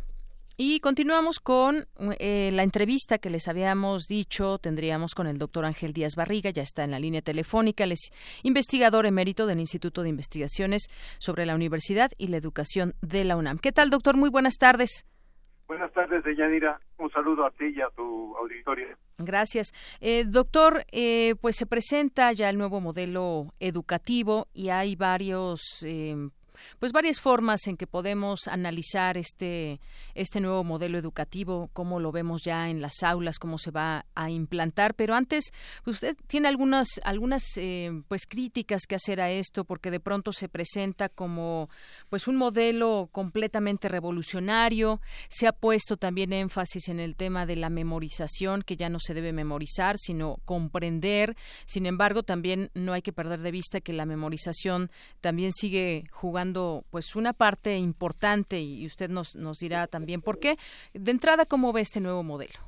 Y 0.61 0.81
continuamos 0.81 1.39
con 1.39 1.87
eh, 2.19 2.51
la 2.51 2.63
entrevista 2.63 3.17
que 3.17 3.29
les 3.29 3.47
habíamos 3.47 4.09
dicho, 4.09 4.57
tendríamos 4.57 5.15
con 5.15 5.25
el 5.25 5.37
doctor 5.37 5.63
Ángel 5.63 5.93
Díaz 5.93 6.17
Barriga, 6.17 6.49
ya 6.49 6.63
está 6.63 6.83
en 6.83 6.91
la 6.91 6.99
línea 6.99 7.21
telefónica, 7.21 7.85
él 7.85 7.93
es 7.93 8.11
investigador 8.43 9.05
emérito 9.05 9.45
del 9.45 9.61
Instituto 9.61 10.03
de 10.03 10.09
Investigaciones 10.09 10.89
sobre 11.17 11.45
la 11.45 11.55
Universidad 11.55 12.11
y 12.17 12.27
la 12.27 12.35
Educación 12.35 12.93
de 13.01 13.23
la 13.23 13.37
UNAM. 13.37 13.57
¿Qué 13.59 13.71
tal, 13.71 13.89
doctor? 13.89 14.17
Muy 14.17 14.29
buenas 14.29 14.57
tardes. 14.57 15.05
Buenas 15.65 15.93
tardes, 15.93 16.25
Deyanira. 16.25 16.77
Un 16.97 17.09
saludo 17.11 17.45
a 17.45 17.51
ti 17.51 17.67
y 17.73 17.79
a 17.79 17.87
tu 17.95 18.35
auditorio. 18.35 18.87
Gracias. 19.17 19.71
Eh, 20.01 20.25
doctor, 20.27 20.83
eh, 20.91 21.35
pues 21.39 21.55
se 21.55 21.67
presenta 21.67 22.33
ya 22.33 22.49
el 22.49 22.57
nuevo 22.57 22.81
modelo 22.81 23.53
educativo 23.61 24.47
y 24.51 24.71
hay 24.71 24.97
varios 24.97 25.85
pues 26.79 26.91
varias 26.91 27.19
formas 27.19 27.67
en 27.67 27.77
que 27.77 27.87
podemos 27.87 28.47
analizar 28.47 29.17
este 29.17 29.79
este 30.15 30.39
nuevo 30.41 30.63
modelo 30.63 30.97
educativo, 30.97 31.69
cómo 31.73 31.99
lo 31.99 32.11
vemos 32.11 32.43
ya 32.43 32.69
en 32.69 32.81
las 32.81 33.03
aulas, 33.03 33.39
cómo 33.39 33.57
se 33.57 33.71
va 33.71 34.05
a 34.15 34.29
implantar. 34.29 34.95
Pero 34.95 35.15
antes, 35.15 35.51
usted 35.85 36.17
tiene 36.27 36.47
algunas 36.47 36.87
algunas 37.03 37.43
eh, 37.57 38.01
pues 38.07 38.25
críticas 38.27 38.83
que 38.87 38.95
hacer 38.95 39.21
a 39.21 39.31
esto, 39.31 39.65
porque 39.65 39.91
de 39.91 39.99
pronto 39.99 40.33
se 40.33 40.49
presenta 40.49 41.09
como 41.09 41.69
pues 42.09 42.27
un 42.27 42.35
modelo 42.35 43.09
completamente 43.11 43.89
revolucionario. 43.89 45.01
Se 45.29 45.47
ha 45.47 45.51
puesto 45.51 45.97
también 45.97 46.33
énfasis 46.33 46.89
en 46.89 46.99
el 46.99 47.15
tema 47.15 47.45
de 47.45 47.55
la 47.55 47.69
memorización, 47.69 48.63
que 48.63 48.77
ya 48.77 48.89
no 48.89 48.99
se 48.99 49.13
debe 49.13 49.33
memorizar, 49.33 49.97
sino 49.97 50.37
comprender. 50.45 51.35
Sin 51.65 51.85
embargo, 51.85 52.23
también 52.23 52.71
no 52.73 52.93
hay 52.93 53.01
que 53.01 53.13
perder 53.13 53.41
de 53.41 53.51
vista 53.51 53.81
que 53.81 53.93
la 53.93 54.05
memorización 54.05 54.91
también 55.21 55.51
sigue 55.53 56.05
jugando 56.11 56.48
pues 56.89 57.15
una 57.15 57.33
parte 57.33 57.77
importante 57.77 58.59
y 58.59 58.85
usted 58.85 59.09
nos, 59.09 59.35
nos 59.35 59.59
dirá 59.59 59.87
también 59.87 60.21
por 60.21 60.39
qué. 60.39 60.57
De 60.93 61.11
entrada, 61.11 61.45
¿cómo 61.45 61.73
ve 61.73 61.81
este 61.81 61.99
nuevo 61.99 62.23
modelo? 62.23 62.59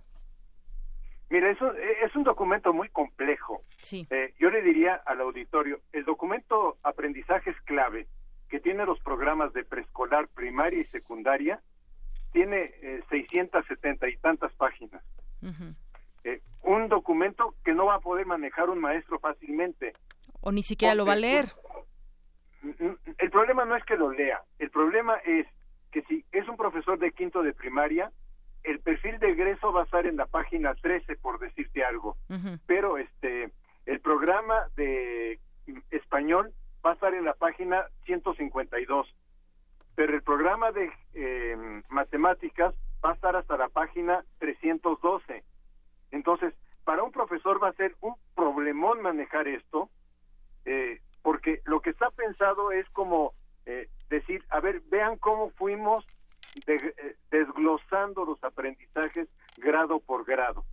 Mira, 1.30 1.50
eso 1.50 1.74
es 1.74 2.14
un 2.14 2.24
documento 2.24 2.74
muy 2.74 2.90
complejo. 2.90 3.64
Sí. 3.82 4.06
Eh, 4.10 4.34
yo 4.38 4.50
le 4.50 4.62
diría 4.62 4.96
al 5.06 5.22
auditorio, 5.22 5.80
el 5.94 6.04
documento 6.04 6.78
aprendizaje 6.84 7.52
es 7.52 7.62
clave, 7.62 8.08
que 8.50 8.60
tiene 8.60 8.86
los 8.86 9.00
programas 9.00 9.54
de 9.54 9.64
preescolar, 9.64 10.28
primaria 10.28 10.82
y 10.82 10.86
secundaria, 10.88 11.62
tiene 12.34 12.72
eh, 12.82 13.02
670 13.10 14.10
y 14.10 14.18
tantas 14.18 14.54
páginas. 14.54 15.02
Eh, 16.26 16.42
un 16.64 16.90
documento 16.90 17.56
que 17.64 17.74
no 17.74 17.86
va 17.86 17.96
a 17.96 18.00
poder 18.00 18.26
manejar 18.26 18.70
un 18.70 18.80
maestro 18.80 19.18
fácilmente. 19.20 19.94
O 20.42 20.52
ni 20.52 20.64
siquiera 20.64 20.96
lo 20.96 21.06
va 21.06 21.14
a 21.14 21.16
leer. 21.16 21.46
El 23.18 23.32
problema 23.32 23.66
no 23.66 23.76
es 23.76 23.84
que 23.86 23.98
lo 23.98 24.12
lea, 24.12 24.42
el 24.60 24.70
problema 24.70 25.16
es 25.26 25.48
que 25.92 26.04
si 26.04 26.24
es 26.32 26.48
un 26.48 26.58
profesor 26.58 27.00
de 27.00 27.12
quinto 27.12 27.42
de 27.42 27.54
primaria, 27.54 28.12
el 28.64 28.80
perfil 28.80 29.18
de 29.20 29.32
egreso 29.32 29.74
va 29.74 29.82
a 29.82 29.86
estar 29.86 30.06
en 30.06 30.18
la 30.18 30.28
página 30.28 30.76
13, 30.76 31.16
por 31.18 31.40
decirte 31.40 31.84
algo. 31.84 32.16
Pero 32.68 32.98
este 32.98 33.52
el 33.86 34.00
programa 34.00 34.68
de 34.76 35.40
español 35.90 36.54
va 36.86 36.92
a 36.92 36.94
estar 36.94 37.14
en 37.14 37.26
la 37.26 37.34
página 37.34 37.86
152. 38.06 39.08
Pero 39.96 40.16
el 40.16 40.24
programa 40.24 40.72
de 40.72 40.92
eh, 41.14 41.82
matemáticas 41.90 42.74
va 43.04 43.12
a 43.12 43.14
estar 43.14 43.36
hasta 43.36 43.58
la 43.58 43.70
página 43.70 44.24
312. 44.40 45.44
Entonces, 46.12 46.54
para 46.84 47.04
un 47.04 47.12
profesor 47.12 47.62
va 47.62 47.70
a 47.70 47.74
ser 47.74 47.96
un 48.02 48.16
problemón 48.36 49.02
manejar 49.02 49.48
esto, 49.48 49.90
eh, 50.66 51.02
porque 51.22 51.62
lo 51.66 51.82
que 51.82 51.92
está 51.92 52.10
pensado 52.12 52.72
es 52.72 52.90
como 52.90 53.34
eh, 53.66 53.90
decir, 54.10 54.44
a 54.50 54.60
ver, 54.60 54.82
vean 54.90 55.18
cómo 55.18 55.50
fuimos 55.52 56.06
eh, 56.68 57.16
desglosando 57.30 58.26
los 58.26 58.44
aprendizajes 58.44 59.28
grado 59.58 60.00
por 60.00 60.26
grado. 60.26 60.66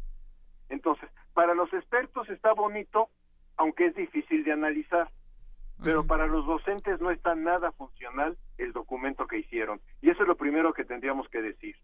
Entonces, 0.68 1.08
para 1.34 1.54
los 1.54 1.72
expertos 1.72 2.28
está 2.30 2.52
bonito, 2.52 3.08
aunque 3.56 3.86
es 3.86 3.94
difícil 3.94 4.44
de 4.44 4.52
analizar, 4.52 5.10
pero 5.82 6.04
para 6.04 6.26
los 6.26 6.44
docentes 6.44 7.00
no 7.00 7.12
está 7.12 7.36
nada 7.36 7.70
funcional 7.72 8.36
el 8.56 8.72
documento 8.72 9.28
que 9.28 9.38
hicieron. 9.38 9.80
Y 10.02 10.10
eso 10.10 10.22
es 10.22 10.28
lo 10.28 10.36
primero 10.36 10.72
que 10.72 10.84
tendríamos 10.84 11.28
que 11.28 11.40
decir. 11.40 11.76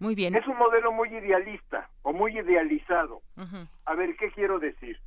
Muy 0.00 0.14
bien. 0.14 0.34
Es 0.34 0.46
un 0.46 0.56
modelo 0.56 0.90
muy 0.90 1.10
idealista 1.10 1.90
o 2.02 2.12
muy 2.12 2.38
idealizado. 2.38 3.20
A 3.84 3.94
ver, 3.94 4.16
¿qué 4.16 4.30
quiero 4.30 4.58
decir? 4.58 4.98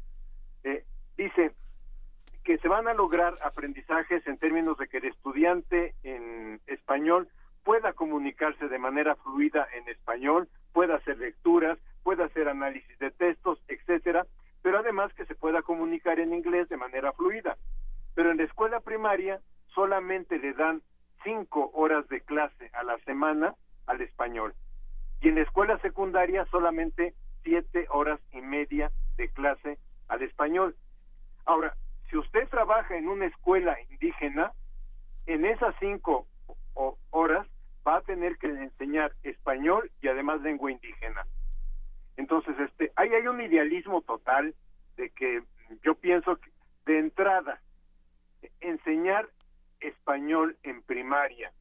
Eh, 0.64 0.86
dice 1.18 1.54
que 2.48 2.58
se 2.60 2.70
van 2.70 2.88
a 2.88 2.94
lograr 2.94 3.38
aprendizajes 3.44 4.26
en 4.26 4.38
términos 4.38 4.78
de 4.78 4.88
que 4.88 5.00
el 5.00 5.04
estudiante 5.08 5.96
en 6.04 6.62
español 6.68 7.28
pueda 7.66 7.92
comunicarse 7.92 8.70
de 8.70 8.80
manera 8.80 9.18
fluida 9.18 9.68
en 9.74 9.86
español, 9.90 10.48
pueda 10.72 10.96
hacer 10.96 11.18
lecturas, 11.18 11.78
pueda 12.04 12.24
hacer 12.24 12.48
análisis 12.48 12.98
de 13.00 13.12
textos, 13.12 13.62
etcétera, 13.68 14.26
pero 14.62 14.80
además 14.80 15.14
que 15.14 15.26
se 15.26 15.36
pueda 15.36 15.62
comunicar 15.62 16.22
en 16.22 16.34
inglés 16.34 16.70
de 16.70 16.78
manera 16.78 17.12
fluida. 17.12 17.58
Pero 18.16 18.32
en 18.32 18.38
la 18.38 18.44
escuela 18.44 18.80
primaria 18.80 19.42
solamente 19.76 20.40
le 20.40 20.54
dan 20.54 20.82
cinco 21.26 21.70
horas 21.74 22.08
de 22.08 22.22
clase 22.22 22.72
a 22.72 22.84
la 22.84 22.98
semana 23.00 23.56
al 23.88 24.00
español 24.00 24.54
y 25.20 25.28
en 25.28 25.36
la 25.36 25.42
escuela 25.42 25.78
secundaria 25.80 26.46
solamente 26.46 27.14
siete 27.44 27.88
horas 27.90 28.22
y 28.32 28.40
media 28.40 28.90
de 29.18 29.28
clase 29.34 29.80
al 30.08 30.22
español. 30.22 30.78
Ahora, 31.46 31.76
si 32.10 32.18
usted 32.18 32.48
trabaja 32.50 32.96
en 32.96 33.08
una 33.08 33.26
escuela 33.26 33.78
indígena, 33.90 34.52
en 35.26 35.46
esas 35.46 35.76
cinco 35.80 36.28
horas 37.10 37.48
va 37.86 37.98
a 37.98 38.02
tener 38.02 38.38
que 38.38 38.48
enseñar 38.48 39.14
español 39.24 39.92
y 40.02 40.08
además 40.08 40.42
lengua 40.42 40.72
indígena. 40.72 41.26
Entonces, 42.18 42.56
este, 42.60 42.92
ahí 42.96 43.14
hay 43.14 43.28
un 43.28 43.42
idealismo 43.42 44.02
total 44.02 44.56
de 44.96 45.10
que 45.12 45.42
yo 45.84 45.96
pienso 45.96 46.38
que 46.38 46.50
de 46.86 47.00
entrada 47.00 47.62
enseñar 48.62 49.30
español 49.80 50.58
en 50.64 50.82
primaria 50.82 51.52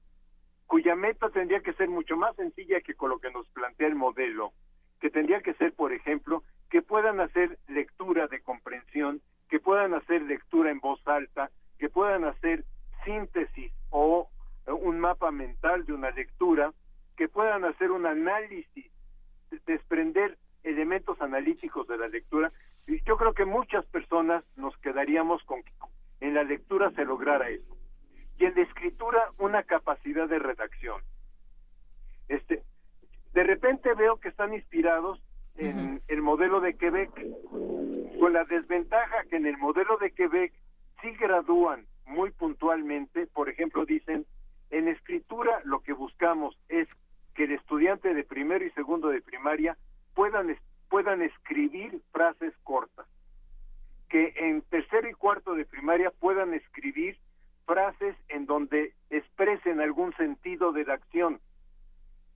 cuya 0.67 0.97
meta 0.97 1.31
tendría 1.31 1.61
que 1.61 1.73
ser 1.75 1.89
mucho 1.89 2.17
más 2.17 2.35
sencilla 2.37 2.81
que 2.81 2.95
con 2.95 3.11
lo 3.11 3.19
que 3.19 3.31
nos 3.31 3.49
plantea 3.51 3.87
el 3.87 3.95
modelo, 3.95 4.53
que 5.01 5.11
tendría 5.11 5.41
que 5.41 5.55
ser, 5.55 5.73
por 5.73 5.93
ejemplo, 5.93 6.43
que 6.71 6.83
puedan 6.83 7.21
hacer 7.21 7.59
lectura 7.69 8.27
de 8.27 8.41
comprensión, 8.41 9.21
que 9.49 9.61
puedan 9.61 9.95
hacer 9.95 10.23
lectura 10.23 10.71
en 10.71 10.81
voz 10.81 11.01
alta, 11.07 11.51
que 11.79 11.89
puedan 11.89 12.25
hacer 12.25 12.65
síntesis 13.05 13.73
o 13.91 14.29
un 14.67 14.99
mapa 14.99 15.31
mental 15.31 15.85
de 15.87 15.93
una 15.93 16.11
lectura, 16.11 16.73
que 17.17 17.29
puedan 17.29 17.65
hacer 17.65 17.91
un 17.91 18.07
análisis, 18.07 18.91
desprender 19.67 20.37
elementos 20.65 21.21
analíticos 21.21 21.87
de 21.87 21.97
la 21.97 22.09
lectura. 22.09 22.51
Y 22.87 23.01
yo 23.05 23.17
creo 23.17 23.33
que 23.33 23.45
muchas 23.45 23.87
personas 23.87 24.45
nos 24.57 24.77
quedaríamos 24.79 25.43
con 25.45 25.63
que 25.63 25.73
en 26.21 26.35
la 26.35 26.43
lectura 26.43 26.91
se 26.93 27.05
lograra 27.05 27.49
eso 27.49 27.77
y 28.39 28.45
en 28.45 28.55
la 28.55 28.63
escritura 28.63 29.33
una 29.39 29.63
capacidad 29.63 30.29
de 30.29 30.39
redacción. 30.39 31.01
Este, 32.29 32.63
de 33.33 33.45
repente 33.45 33.95
veo 33.95 34.19
que 34.19 34.29
están 34.29 34.55
inspirados 34.55 35.23
en 35.59 36.03
el 36.09 36.23
modelo 36.23 36.61
de 36.61 36.75
Quebec, 36.75 37.11
con 38.21 38.33
la 38.33 38.45
desventaja 38.45 39.25
que 39.31 39.37
en 39.37 39.47
el 39.47 39.57
modelo 39.57 39.97
de 39.99 40.11
Quebec 40.11 40.53
sí 41.03 41.11
gradúan 41.13 41.87
muy 42.07 42.31
puntualmente, 42.31 43.27
por 43.27 43.49
ejemplo, 43.49 43.85
dicen, 43.85 44.27
en 44.71 44.89
escritura 44.89 45.61
lo 45.65 45.81
que 45.81 45.93
buscamos 45.93 46.57
es 46.69 46.89
que 47.35 47.45
el 47.45 47.53
estudiante 47.53 48.15
de 48.15 48.25
primero 48.25 48.65
y 48.65 48.71
segundo 48.71 49.09
de 49.09 49.21
primaria 49.21 49.77
puedan, 50.15 50.57
puedan 50.89 51.23
escribir 51.23 52.01
frases 52.13 52.55
cortas, 52.65 53.07
que 54.09 54.33
en 54.37 54.63
tercero 54.63 55.09
y 55.09 55.15
cuarto 55.15 55.55
de 55.55 55.67
primaria 55.67 56.11
puedan 56.11 56.55
escribir 56.55 57.19
frases 57.67 58.17
en 58.29 58.47
donde 58.47 58.95
expresen 59.11 59.81
algún 59.81 60.15
sentido 60.15 60.73
de 60.73 60.85
la 60.85 60.95
acción 60.95 61.41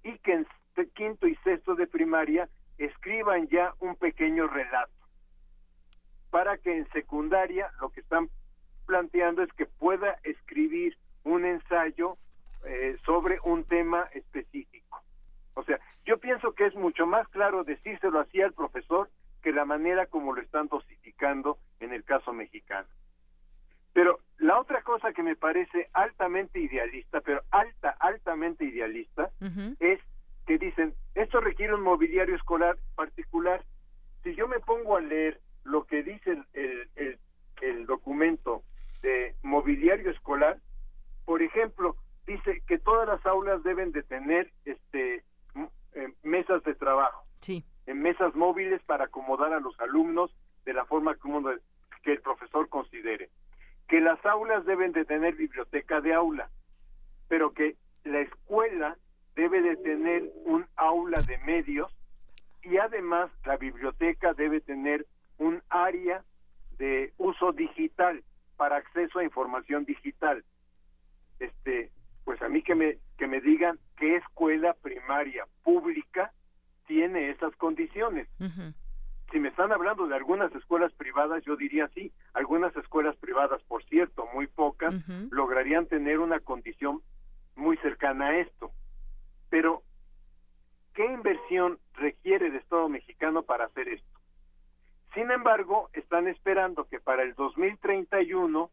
y 0.02 0.18
que 0.18 0.32
en 0.32 0.46
quinto 0.94 1.26
y 1.26 1.36
sexto 1.36 1.74
de 1.74 1.86
primaria 1.86 2.48
escriban 2.80 3.46
ya 3.48 3.74
un 3.80 3.94
pequeño 3.96 4.46
relato 4.46 4.92
para 6.30 6.56
que 6.58 6.76
en 6.76 6.88
secundaria 6.92 7.70
lo 7.80 7.90
que 7.90 8.00
están 8.00 8.30
planteando 8.86 9.42
es 9.42 9.52
que 9.52 9.66
pueda 9.66 10.18
escribir 10.22 10.96
un 11.24 11.44
ensayo 11.44 12.16
eh, 12.64 12.96
sobre 13.04 13.38
un 13.44 13.64
tema 13.64 14.08
específico. 14.14 15.02
O 15.54 15.62
sea, 15.64 15.78
yo 16.06 16.18
pienso 16.18 16.52
que 16.52 16.66
es 16.66 16.74
mucho 16.74 17.06
más 17.06 17.28
claro 17.28 17.64
decírselo 17.64 18.20
así 18.20 18.40
al 18.40 18.52
profesor 18.52 19.10
que 19.42 19.52
la 19.52 19.64
manera 19.64 20.06
como 20.06 20.32
lo 20.32 20.40
están 20.40 20.68
dosificando 20.68 21.58
en 21.80 21.92
el 21.92 22.04
caso 22.04 22.32
mexicano. 22.32 22.88
Pero 23.92 24.20
la 24.38 24.58
otra 24.58 24.82
cosa 24.82 25.12
que 25.12 25.22
me 25.22 25.36
parece 25.36 25.88
altamente 25.92 26.60
idealista, 26.60 27.20
pero 27.20 27.42
alta, 27.50 27.96
altamente 27.98 28.64
idealista, 28.64 29.30
es 29.80 30.00
que 30.46 30.58
dicen, 30.58 30.94
esto 31.14 31.40
requiere 31.40 31.69
un 31.80 31.84
mobiliario 31.86 32.36
escolar 32.36 32.76
particular. 32.94 33.64
Si 34.22 34.34
yo 34.34 34.46
me 34.46 34.60
pongo 34.60 34.96
a 34.96 35.00
leer 35.00 35.40
lo 35.64 35.84
que 35.84 36.02
dice 36.02 36.38
el, 36.52 36.88
el, 36.94 37.18
el 37.62 37.86
documento 37.86 38.62
de 39.02 39.34
mobiliario 39.42 40.10
escolar, 40.10 40.58
por 41.24 41.42
ejemplo, 41.42 41.96
dice 42.26 42.62
que 42.66 42.78
todas 42.78 43.08
las 43.08 43.24
aulas 43.24 43.62
deben 43.62 43.92
de 43.92 44.02
tener 44.02 44.52
este 44.64 45.24
eh, 45.94 46.12
mesas 46.22 46.62
de 46.64 46.74
trabajo, 46.74 47.24
sí. 47.40 47.64
en 47.86 48.02
mesas 48.02 48.34
móviles 48.34 48.82
para 48.82 49.04
acomodar 49.06 49.52
a 49.52 49.60
los 49.60 49.78
alumnos 49.80 50.30
de 50.64 50.74
la 50.74 50.84
forma 50.84 51.16
que 52.02 52.12
el 52.12 52.20
profesor 52.20 52.68
considere 52.68 53.30
que 53.88 54.00
las 54.00 54.24
aulas 54.24 54.64
deben 54.66 54.92
de 54.92 55.04
tener 55.04 55.34
biblioteca 55.34 56.00
de 56.00 56.14
aula, 56.14 56.48
pero 57.26 57.52
que 57.52 57.74
la 58.04 58.20
escuela 58.20 58.96
debe 59.34 59.60
de 59.62 59.76
tener 59.78 60.30
un 60.44 60.64
de 61.22 61.38
medios 61.38 61.92
y 62.62 62.76
además 62.76 63.30
la 63.44 63.56
biblioteca 63.56 64.34
debe 64.34 64.60
tener 64.60 65.06
un 65.38 65.62
área 65.68 66.22
de 66.78 67.12
uso 67.18 67.52
digital 67.52 68.22
para 68.56 68.76
acceso 68.76 69.18
a 69.18 69.24
información 69.24 69.84
digital. 69.84 70.44
Este, 71.38 71.90
pues 72.24 72.40
a 72.42 72.48
mí 72.48 72.62
que 72.62 72.74
me 72.74 72.98
que 73.16 73.26
me 73.26 73.40
digan 73.40 73.78
qué 73.96 74.16
escuela 74.16 74.74
primaria 74.74 75.46
pública 75.62 76.32
tiene 76.86 77.30
esas 77.30 77.54
condiciones 77.56 78.28
si 79.30 79.38
me 79.38 79.48
están 79.48 79.72
hablando 79.72 80.06
de 80.06 80.16
algunas 80.16 80.52
escuelas 80.54 80.92
privadas, 80.94 81.42
yo 81.44 81.56
diría 81.56 81.88
sí, 81.94 82.12
algunas 82.34 82.74
escuelas 82.76 83.16
privadas, 83.16 83.62
por 83.64 83.84
cierto, 83.84 84.26
muy 84.34 84.46
pocas, 84.46 84.94
lograrían 85.30 85.86
tener 85.86 86.18
una 86.18 86.40
condición 86.40 87.00
muy 87.54 87.76
cercana 87.78 88.28
a 88.28 88.38
esto. 88.38 88.72
Pero, 89.48 89.82
¿qué 90.94 91.04
inversión 91.06 91.78
requiere 91.94 92.46
el 92.46 92.56
Estado 92.56 92.88
mexicano 92.88 93.42
para 93.42 93.66
hacer 93.66 93.88
esto? 93.88 94.20
Sin 95.14 95.30
embargo, 95.30 95.90
están 95.92 96.28
esperando 96.28 96.84
que 96.84 97.00
para 97.00 97.22
el 97.22 97.34
2031 97.34 98.70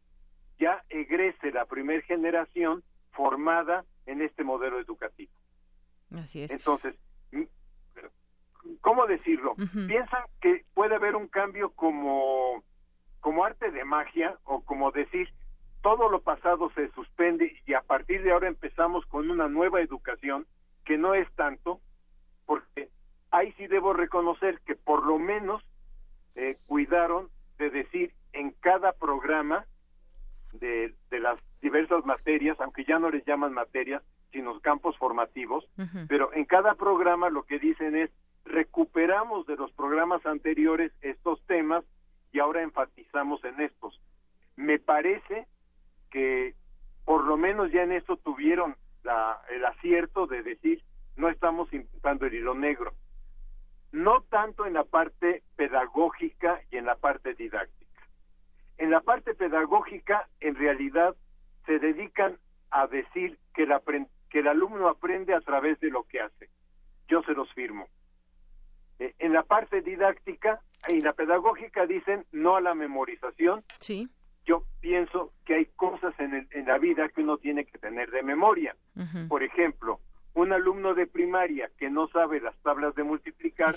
ya 0.59 0.83
egrese 0.89 1.51
la 1.51 1.65
primera 1.65 2.01
generación 2.03 2.83
formada 3.11 3.85
en 4.05 4.21
este 4.21 4.43
modelo 4.43 4.79
educativo. 4.79 5.31
Así 6.15 6.43
es. 6.43 6.51
Entonces, 6.51 6.95
¿cómo 8.81 9.07
decirlo? 9.07 9.55
Piensan 9.87 10.23
que 10.41 10.63
puede 10.73 10.95
haber 10.95 11.15
un 11.15 11.27
cambio 11.27 11.71
como, 11.71 12.63
como 13.19 13.43
arte 13.43 13.71
de 13.71 13.83
magia 13.83 14.37
o 14.43 14.63
como 14.63 14.91
decir, 14.91 15.29
todo 15.81 16.09
lo 16.09 16.21
pasado 16.21 16.71
se 16.71 16.89
suspende 16.91 17.61
y 17.65 17.73
a 17.73 17.81
partir 17.81 18.23
de 18.23 18.31
ahora 18.31 18.47
empezamos 18.47 19.05
con 19.05 19.29
una 19.29 19.47
nueva 19.47 19.81
educación 19.81 20.45
que 20.85 20.97
no 20.97 21.13
es 21.13 21.29
tanto, 21.35 21.81
porque 22.47 22.89
ahí 23.29 23.51
sí 23.57 23.67
debo 23.67 23.93
reconocer 23.93 24.59
que 24.65 24.75
por 24.75 25.05
lo 25.05 25.19
menos 25.19 25.63
eh, 26.33 26.57
cuidaron 26.65 27.29
de 27.59 27.69
decir 27.69 28.13
en 28.33 28.51
cada 28.51 28.93
programa 28.93 29.65
de, 30.53 30.95
de, 31.11 31.19
las 31.19 31.39
diversas 31.61 32.03
materias, 32.05 32.59
aunque 32.59 32.85
ya 32.85 32.97
no 32.97 33.11
les 33.11 33.23
llaman 33.25 33.53
materias, 33.53 34.01
sino 34.31 34.59
campos 34.61 34.97
formativos, 34.97 35.67
pero 36.07 36.33
en 36.33 36.45
cada 36.45 36.75
programa 36.75 37.29
lo 37.29 37.43
que 37.43 37.59
dicen 37.59 37.95
es 37.95 38.09
recuperamos 38.45 39.45
de 39.45 39.55
los 39.55 39.71
programas 39.73 40.25
anteriores 40.25 40.91
estos 41.01 41.41
temas 41.45 41.83
y 42.31 42.39
ahora 42.39 42.61
enfatizamos 42.61 43.43
en 43.43 43.59
estos. 43.61 43.99
Me 44.55 44.79
parece 44.79 45.47
que 46.11 46.55
por 47.05 47.25
lo 47.25 47.37
menos 47.37 47.71
ya 47.71 47.83
en 47.83 47.91
esto 47.91 48.17
tuvieron 48.17 48.75
la, 49.03 49.41
el 49.49 49.65
acierto 49.65 50.27
de 50.27 50.43
decir 50.43 50.83
no 51.17 51.29
estamos 51.29 51.71
inventando 51.73 52.25
el 52.25 52.33
hilo 52.33 52.53
negro. 52.53 52.93
No 53.91 54.21
tanto 54.21 54.65
en 54.65 54.73
la 54.73 54.83
parte 54.83 55.43
pedagógica 55.55 56.61
y 56.71 56.77
en 56.77 56.85
la 56.85 56.95
parte 56.95 57.33
didáctica. 57.33 58.07
En 58.77 58.91
la 58.91 59.01
parte 59.01 59.33
pedagógica, 59.33 60.27
en 60.39 60.55
realidad, 60.55 61.15
se 61.65 61.79
dedican 61.79 62.37
a 62.69 62.87
decir 62.87 63.37
que 63.53 63.63
el, 63.63 63.73
que 64.29 64.39
el 64.39 64.47
alumno 64.47 64.87
aprende 64.87 65.33
a 65.33 65.41
través 65.41 65.79
de 65.79 65.89
lo 65.89 66.03
que 66.03 66.21
hace. 66.21 66.49
Yo 67.07 67.23
se 67.23 67.33
los 67.33 67.51
firmo. 67.53 67.87
Eh, 68.99 69.15
en 69.19 69.33
la 69.33 69.43
parte 69.43 69.81
didáctica 69.81 70.61
y 70.89 71.01
la 71.01 71.13
pedagógica 71.13 71.85
dicen 71.85 72.25
no 72.31 72.55
a 72.55 72.61
la 72.61 72.75
memorización. 72.75 73.63
Sí 73.79 74.09
yo 74.47 74.63
pienso 74.79 75.33
que 75.45 75.55
hay 75.55 75.65
cosas 75.75 76.17
en, 76.19 76.47
en 76.49 76.65
la 76.65 76.77
vida 76.77 77.09
que 77.09 77.21
uno 77.21 77.37
tiene 77.37 77.65
que 77.65 77.77
tener 77.77 78.09
de 78.09 78.23
memoria. 78.23 78.75
Por 79.27 79.43
ejemplo, 79.43 79.99
un 80.37 80.53
alumno 80.53 80.93
de 80.93 81.07
primaria 81.07 81.71
que 81.79 81.89
no 81.89 82.07
sabe 82.09 82.39
las 82.39 82.55
tablas 82.57 82.93
de 82.93 83.03
multiplicar 83.03 83.73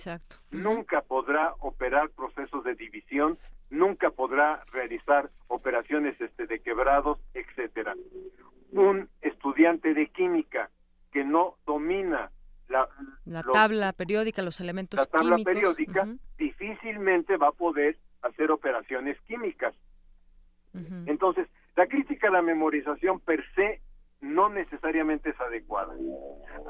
nunca 0.53 1.01
podrá 1.01 1.55
operar 1.61 2.11
procesos 2.11 2.63
de 2.65 2.75
división, 2.75 3.39
nunca 3.71 4.11
podrá 4.11 4.63
realizar 4.71 5.31
operaciones 5.49 6.21
este, 6.21 6.47
de 6.47 6.61
quebrados, 6.61 7.19
etcétera. 7.33 7.95
Un 8.73 9.09
estudiante 9.23 9.95
de 9.95 10.09
química 10.09 10.69
que 11.11 11.25
no 11.25 11.57
domina 11.65 12.31
la, 12.69 12.87
la 13.25 13.43
tabla 13.43 13.95
periódica, 13.95 14.43
los 14.43 14.61
elementos 14.61 15.01
la 15.01 15.07
tabla 15.07 15.37
químicos. 15.37 15.55
periódica, 15.55 16.09
difícilmente 16.37 17.39
va 17.39 17.49
a 17.49 17.53
poder 17.53 17.97
hacer 18.21 18.51
operaciones 18.51 19.19
químicas. 19.23 19.75
Entonces, 21.07 21.49
la 21.75 21.87
crítica 21.87 22.29
a 22.29 22.31
la 22.31 22.43
memorización 22.43 23.19
per 23.19 23.43
se 23.55 23.81
no 24.41 24.49
necesariamente 24.49 25.31
es 25.31 25.41
adecuada. 25.41 25.95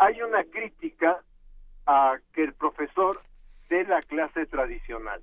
Hay 0.00 0.20
una 0.22 0.42
crítica 0.42 1.22
a 1.86 2.18
que 2.32 2.42
el 2.42 2.54
profesor 2.54 3.16
dé 3.68 3.84
la 3.84 4.02
clase 4.02 4.46
tradicional. 4.46 5.22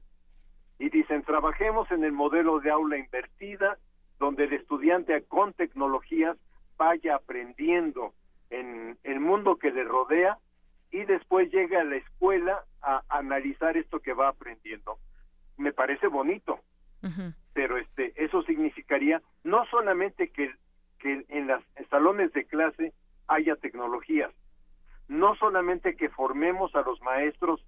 Y 0.80 0.90
dicen, 0.90 1.24
trabajemos 1.24 1.92
en 1.92 2.06
el 2.06 2.14
modelo 2.14 2.62
de 2.62 2.72
aula 2.72 2.98
invertida, 2.98 3.78
donde 4.18 4.46
el 4.46 4.54
estudiante 4.54 5.22
con 5.24 5.52
tecnologías 5.54 6.38
vaya 6.78 7.16
aprendiendo 7.16 8.14
en 8.50 8.98
el 9.04 9.20
mundo 9.20 9.58
que 9.58 9.72
le 9.72 9.84
rodea 9.84 10.38
y 10.90 11.04
después 11.04 11.52
llegue 11.52 11.76
a 11.76 11.84
la 11.84 11.98
escuela 11.98 12.64
a 12.82 13.04
analizar 13.10 13.76
esto 13.76 14.00
que 14.00 14.14
va 14.14 14.30
aprendiendo. 14.30 15.00
Me 15.58 15.74
parece 15.74 16.08
bonito, 16.08 16.62
pero 17.54 17.78
este 17.78 18.14
eso 18.16 18.42
significaría 18.44 19.22
no 19.44 19.66
solamente 19.66 20.30
que, 20.30 20.54
que 21.00 21.26
en 21.30 21.48
los 21.48 21.64
salones 21.90 22.32
de 22.34 22.46
clase 22.46 22.94
haya 23.28 23.56
tecnologías, 23.56 24.32
no 25.08 25.36
solamente 25.36 25.96
que 25.96 26.10
formemos 26.10 26.76
a 26.76 26.82
los 26.82 27.02
maestros 27.02 27.64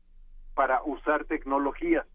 para 0.55 0.81
usar 0.83 1.25
tecnologías, 1.25 2.05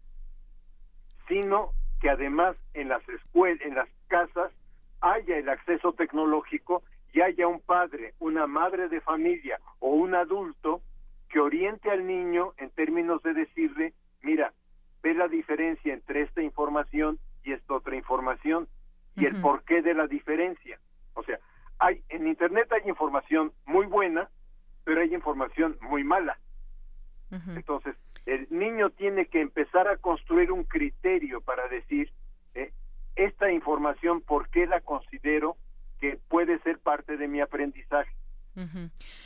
sino 1.27 1.71
que 2.01 2.09
además 2.09 2.55
en 2.73 2.89
las 2.89 3.07
escuelas, 3.09 3.61
en 3.65 3.75
las 3.75 3.89
casas 4.07 4.51
haya 5.01 5.37
el 5.37 5.49
acceso 5.49 5.93
tecnológico 5.93 6.83
y 7.13 7.21
haya 7.21 7.47
un 7.47 7.61
padre, 7.61 8.13
una 8.19 8.45
madre 8.45 8.89
de 8.89 9.01
familia 9.01 9.59
o 9.79 9.89
un 9.89 10.15
adulto 10.15 10.81
que 11.29 11.39
oriente 11.39 11.89
al 11.89 12.05
niño 12.05 12.53
en 12.57 12.69
términos 12.71 13.23
de 13.23 13.33
decirle, 13.33 13.93
mira, 14.21 14.53
ve 15.01 15.13
la 15.13 15.27
diferencia 15.27 15.93
entre 15.93 16.21
esta 16.21 16.41
información 16.41 17.19
y 17.43 17.53
esta 17.53 17.75
otra 17.75 17.95
información 17.95 18.67
y 19.15 19.25
el 19.25 19.39
porqué 19.39 19.81
de 19.81 19.93
la 19.93 20.07
diferencia. 20.07 20.79
O 21.15 21.23
sea, 21.23 21.39
hay 21.79 22.01
en 22.09 22.27
internet 22.27 22.71
hay 22.71 22.87
información 22.87 23.51
muy 23.65 23.85
buena, 23.85 24.29
pero 24.83 25.01
hay 25.01 25.13
información 25.13 25.77
muy 25.81 26.03
mala. 26.03 26.37
Entonces, 27.49 27.97
el 28.25 28.47
niño 28.49 28.91
tiene 28.91 29.25
que 29.25 29.41
empezar 29.41 29.89
a 29.89 29.97
construir 29.97 30.53
un 30.53 30.63
criterio 30.63 31.41
para 31.41 31.67
decir 31.67 32.09
eh, 32.53 32.71
esta 33.17 33.51
información, 33.51 34.21
¿por 34.21 34.47
qué 34.49 34.65
la 34.67 34.79
considero 34.79 35.57
que 35.99 36.17
puede 36.29 36.59
ser 36.59 36.79
parte 36.79 37.17
de 37.17 37.27
mi 37.27 37.41
aprendizaje? 37.41 38.11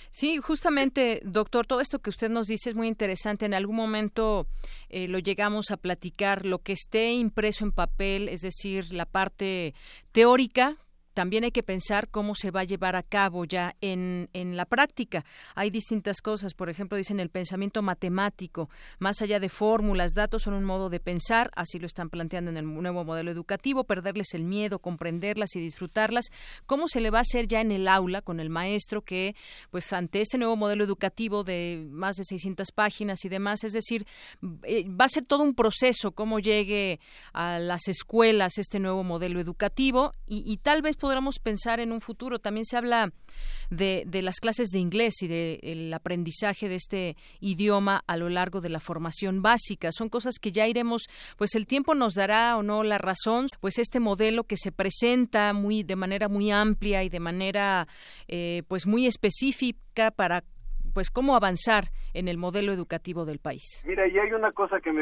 Sí, 0.10 0.38
justamente, 0.38 1.22
doctor, 1.24 1.68
todo 1.68 1.82
esto 1.82 2.00
que 2.00 2.10
usted 2.10 2.30
nos 2.30 2.48
dice 2.48 2.72
es 2.72 2.76
muy 2.76 2.88
interesante. 2.88 3.46
En 3.46 3.54
algún 3.54 3.76
momento 3.76 4.48
eh, 4.90 5.08
lo 5.08 5.20
llegamos 5.20 5.70
a 5.70 5.78
platicar, 5.78 6.48
lo 6.48 6.60
que 6.60 6.74
esté 6.74 7.12
impreso 7.12 7.64
en 7.64 7.72
papel, 7.72 8.28
es 8.28 8.42
decir, 8.42 8.92
la 8.92 9.06
parte 9.06 9.76
teórica, 10.12 10.78
también 11.20 11.44
hay 11.44 11.52
que 11.52 11.64
pensar 11.64 12.08
cómo 12.08 12.34
se 12.34 12.50
va 12.50 12.62
a 12.62 12.64
llevar 12.64 12.96
a 12.96 13.04
cabo 13.04 13.44
ya 13.44 13.76
en, 13.82 14.30
en 14.32 14.56
la 14.56 14.64
práctica. 14.64 15.26
Hay 15.54 15.70
distintas 15.70 16.22
cosas, 16.22 16.54
por 16.54 16.70
ejemplo, 16.70 16.98
dicen 16.98 17.20
el 17.20 17.30
pensamiento 17.30 17.82
matemático, 17.82 18.70
más 19.00 19.22
allá 19.22 19.42
de 19.42 19.50
fórmulas, 19.50 20.14
datos 20.14 20.44
son 20.44 20.54
un 20.54 20.64
modo 20.64 20.88
de 20.88 21.02
pensar, 21.02 21.52
así 21.58 21.78
lo 21.78 21.88
están 21.88 22.10
planteando 22.10 22.52
en 22.52 22.56
el 22.56 22.66
nuevo 22.66 23.04
modelo 23.04 23.32
educativo, 23.32 23.84
perderles 23.84 24.34
el 24.34 24.46
miedo, 24.46 24.80
comprenderlas 24.80 25.58
y 25.58 25.60
disfrutarlas. 25.60 26.28
¿Cómo 26.66 26.88
se 26.88 27.02
le 27.02 27.10
va 27.10 27.18
a 27.18 27.24
hacer 27.24 27.48
ya 27.48 27.60
en 27.60 27.74
el 27.74 27.90
aula 27.90 28.22
con 28.22 28.40
el 28.40 28.50
maestro 28.50 29.02
que, 29.02 29.36
pues, 29.72 29.92
ante 29.92 30.22
este 30.22 30.38
nuevo 30.38 30.56
modelo 30.56 30.86
educativo 30.86 31.44
de 31.44 31.86
más 31.92 32.16
de 32.16 32.24
600 32.24 32.72
páginas 32.72 33.26
y 33.26 33.28
demás, 33.28 33.66
es 33.66 33.74
decir, 33.74 34.08
eh, 34.64 34.88
va 34.88 35.04
a 35.04 35.10
ser 35.10 35.26
todo 35.26 35.44
un 35.44 35.54
proceso 35.54 36.14
cómo 36.14 36.40
llegue 36.40 37.02
a 37.34 37.60
las 37.60 37.90
escuelas 37.90 38.58
este 38.58 38.80
nuevo 38.80 39.04
modelo 39.04 39.42
educativo 39.42 40.14
y, 40.26 40.50
y 40.50 40.56
tal 40.60 40.82
vez 40.82 40.96
podríamos 41.10 41.40
pensar 41.40 41.80
en 41.80 41.92
un 41.92 42.02
futuro. 42.02 42.38
También 42.38 42.66
se 42.66 42.78
habla 42.78 43.12
de, 43.72 44.04
de 44.06 44.22
las 44.22 44.36
clases 44.36 44.70
de 44.70 44.78
inglés 44.78 45.24
y 45.24 45.28
del 45.28 45.92
aprendizaje 45.92 46.70
de 46.70 46.76
este 46.76 47.18
idioma 47.40 48.04
a 48.06 48.16
lo 48.16 48.30
largo 48.30 48.62
de 48.62 48.70
la 48.70 48.80
formación 48.80 49.42
básica. 49.42 49.92
Son 49.92 50.08
cosas 50.08 50.36
que 50.40 50.52
ya 50.52 50.68
iremos, 50.68 51.10
pues 51.36 51.56
el 51.56 51.66
tiempo 51.66 51.96
nos 51.96 52.14
dará 52.14 52.58
o 52.58 52.62
no 52.62 52.84
la 52.84 53.00
razón, 53.00 53.48
pues 53.60 53.80
este 53.80 54.00
modelo 54.00 54.44
que 54.44 54.56
se 54.56 54.72
presenta 54.72 55.52
muy 55.54 55.82
de 55.82 55.96
manera 55.96 56.28
muy 56.28 56.52
amplia 56.52 57.04
y 57.04 57.10
de 57.10 57.20
manera 57.20 57.88
eh, 58.28 58.62
pues 58.68 58.86
muy 58.86 59.08
específica 59.08 60.12
para 60.12 60.44
pues 60.94 61.10
cómo 61.10 61.36
avanzar 61.36 61.86
en 62.14 62.28
el 62.28 62.38
modelo 62.38 62.72
educativo 62.72 63.26
del 63.26 63.40
país. 63.40 63.84
Mira, 63.86 64.08
y 64.08 64.18
hay 64.18 64.32
una 64.32 64.52
cosa 64.52 64.80
que 64.80 64.92
me 64.92 64.98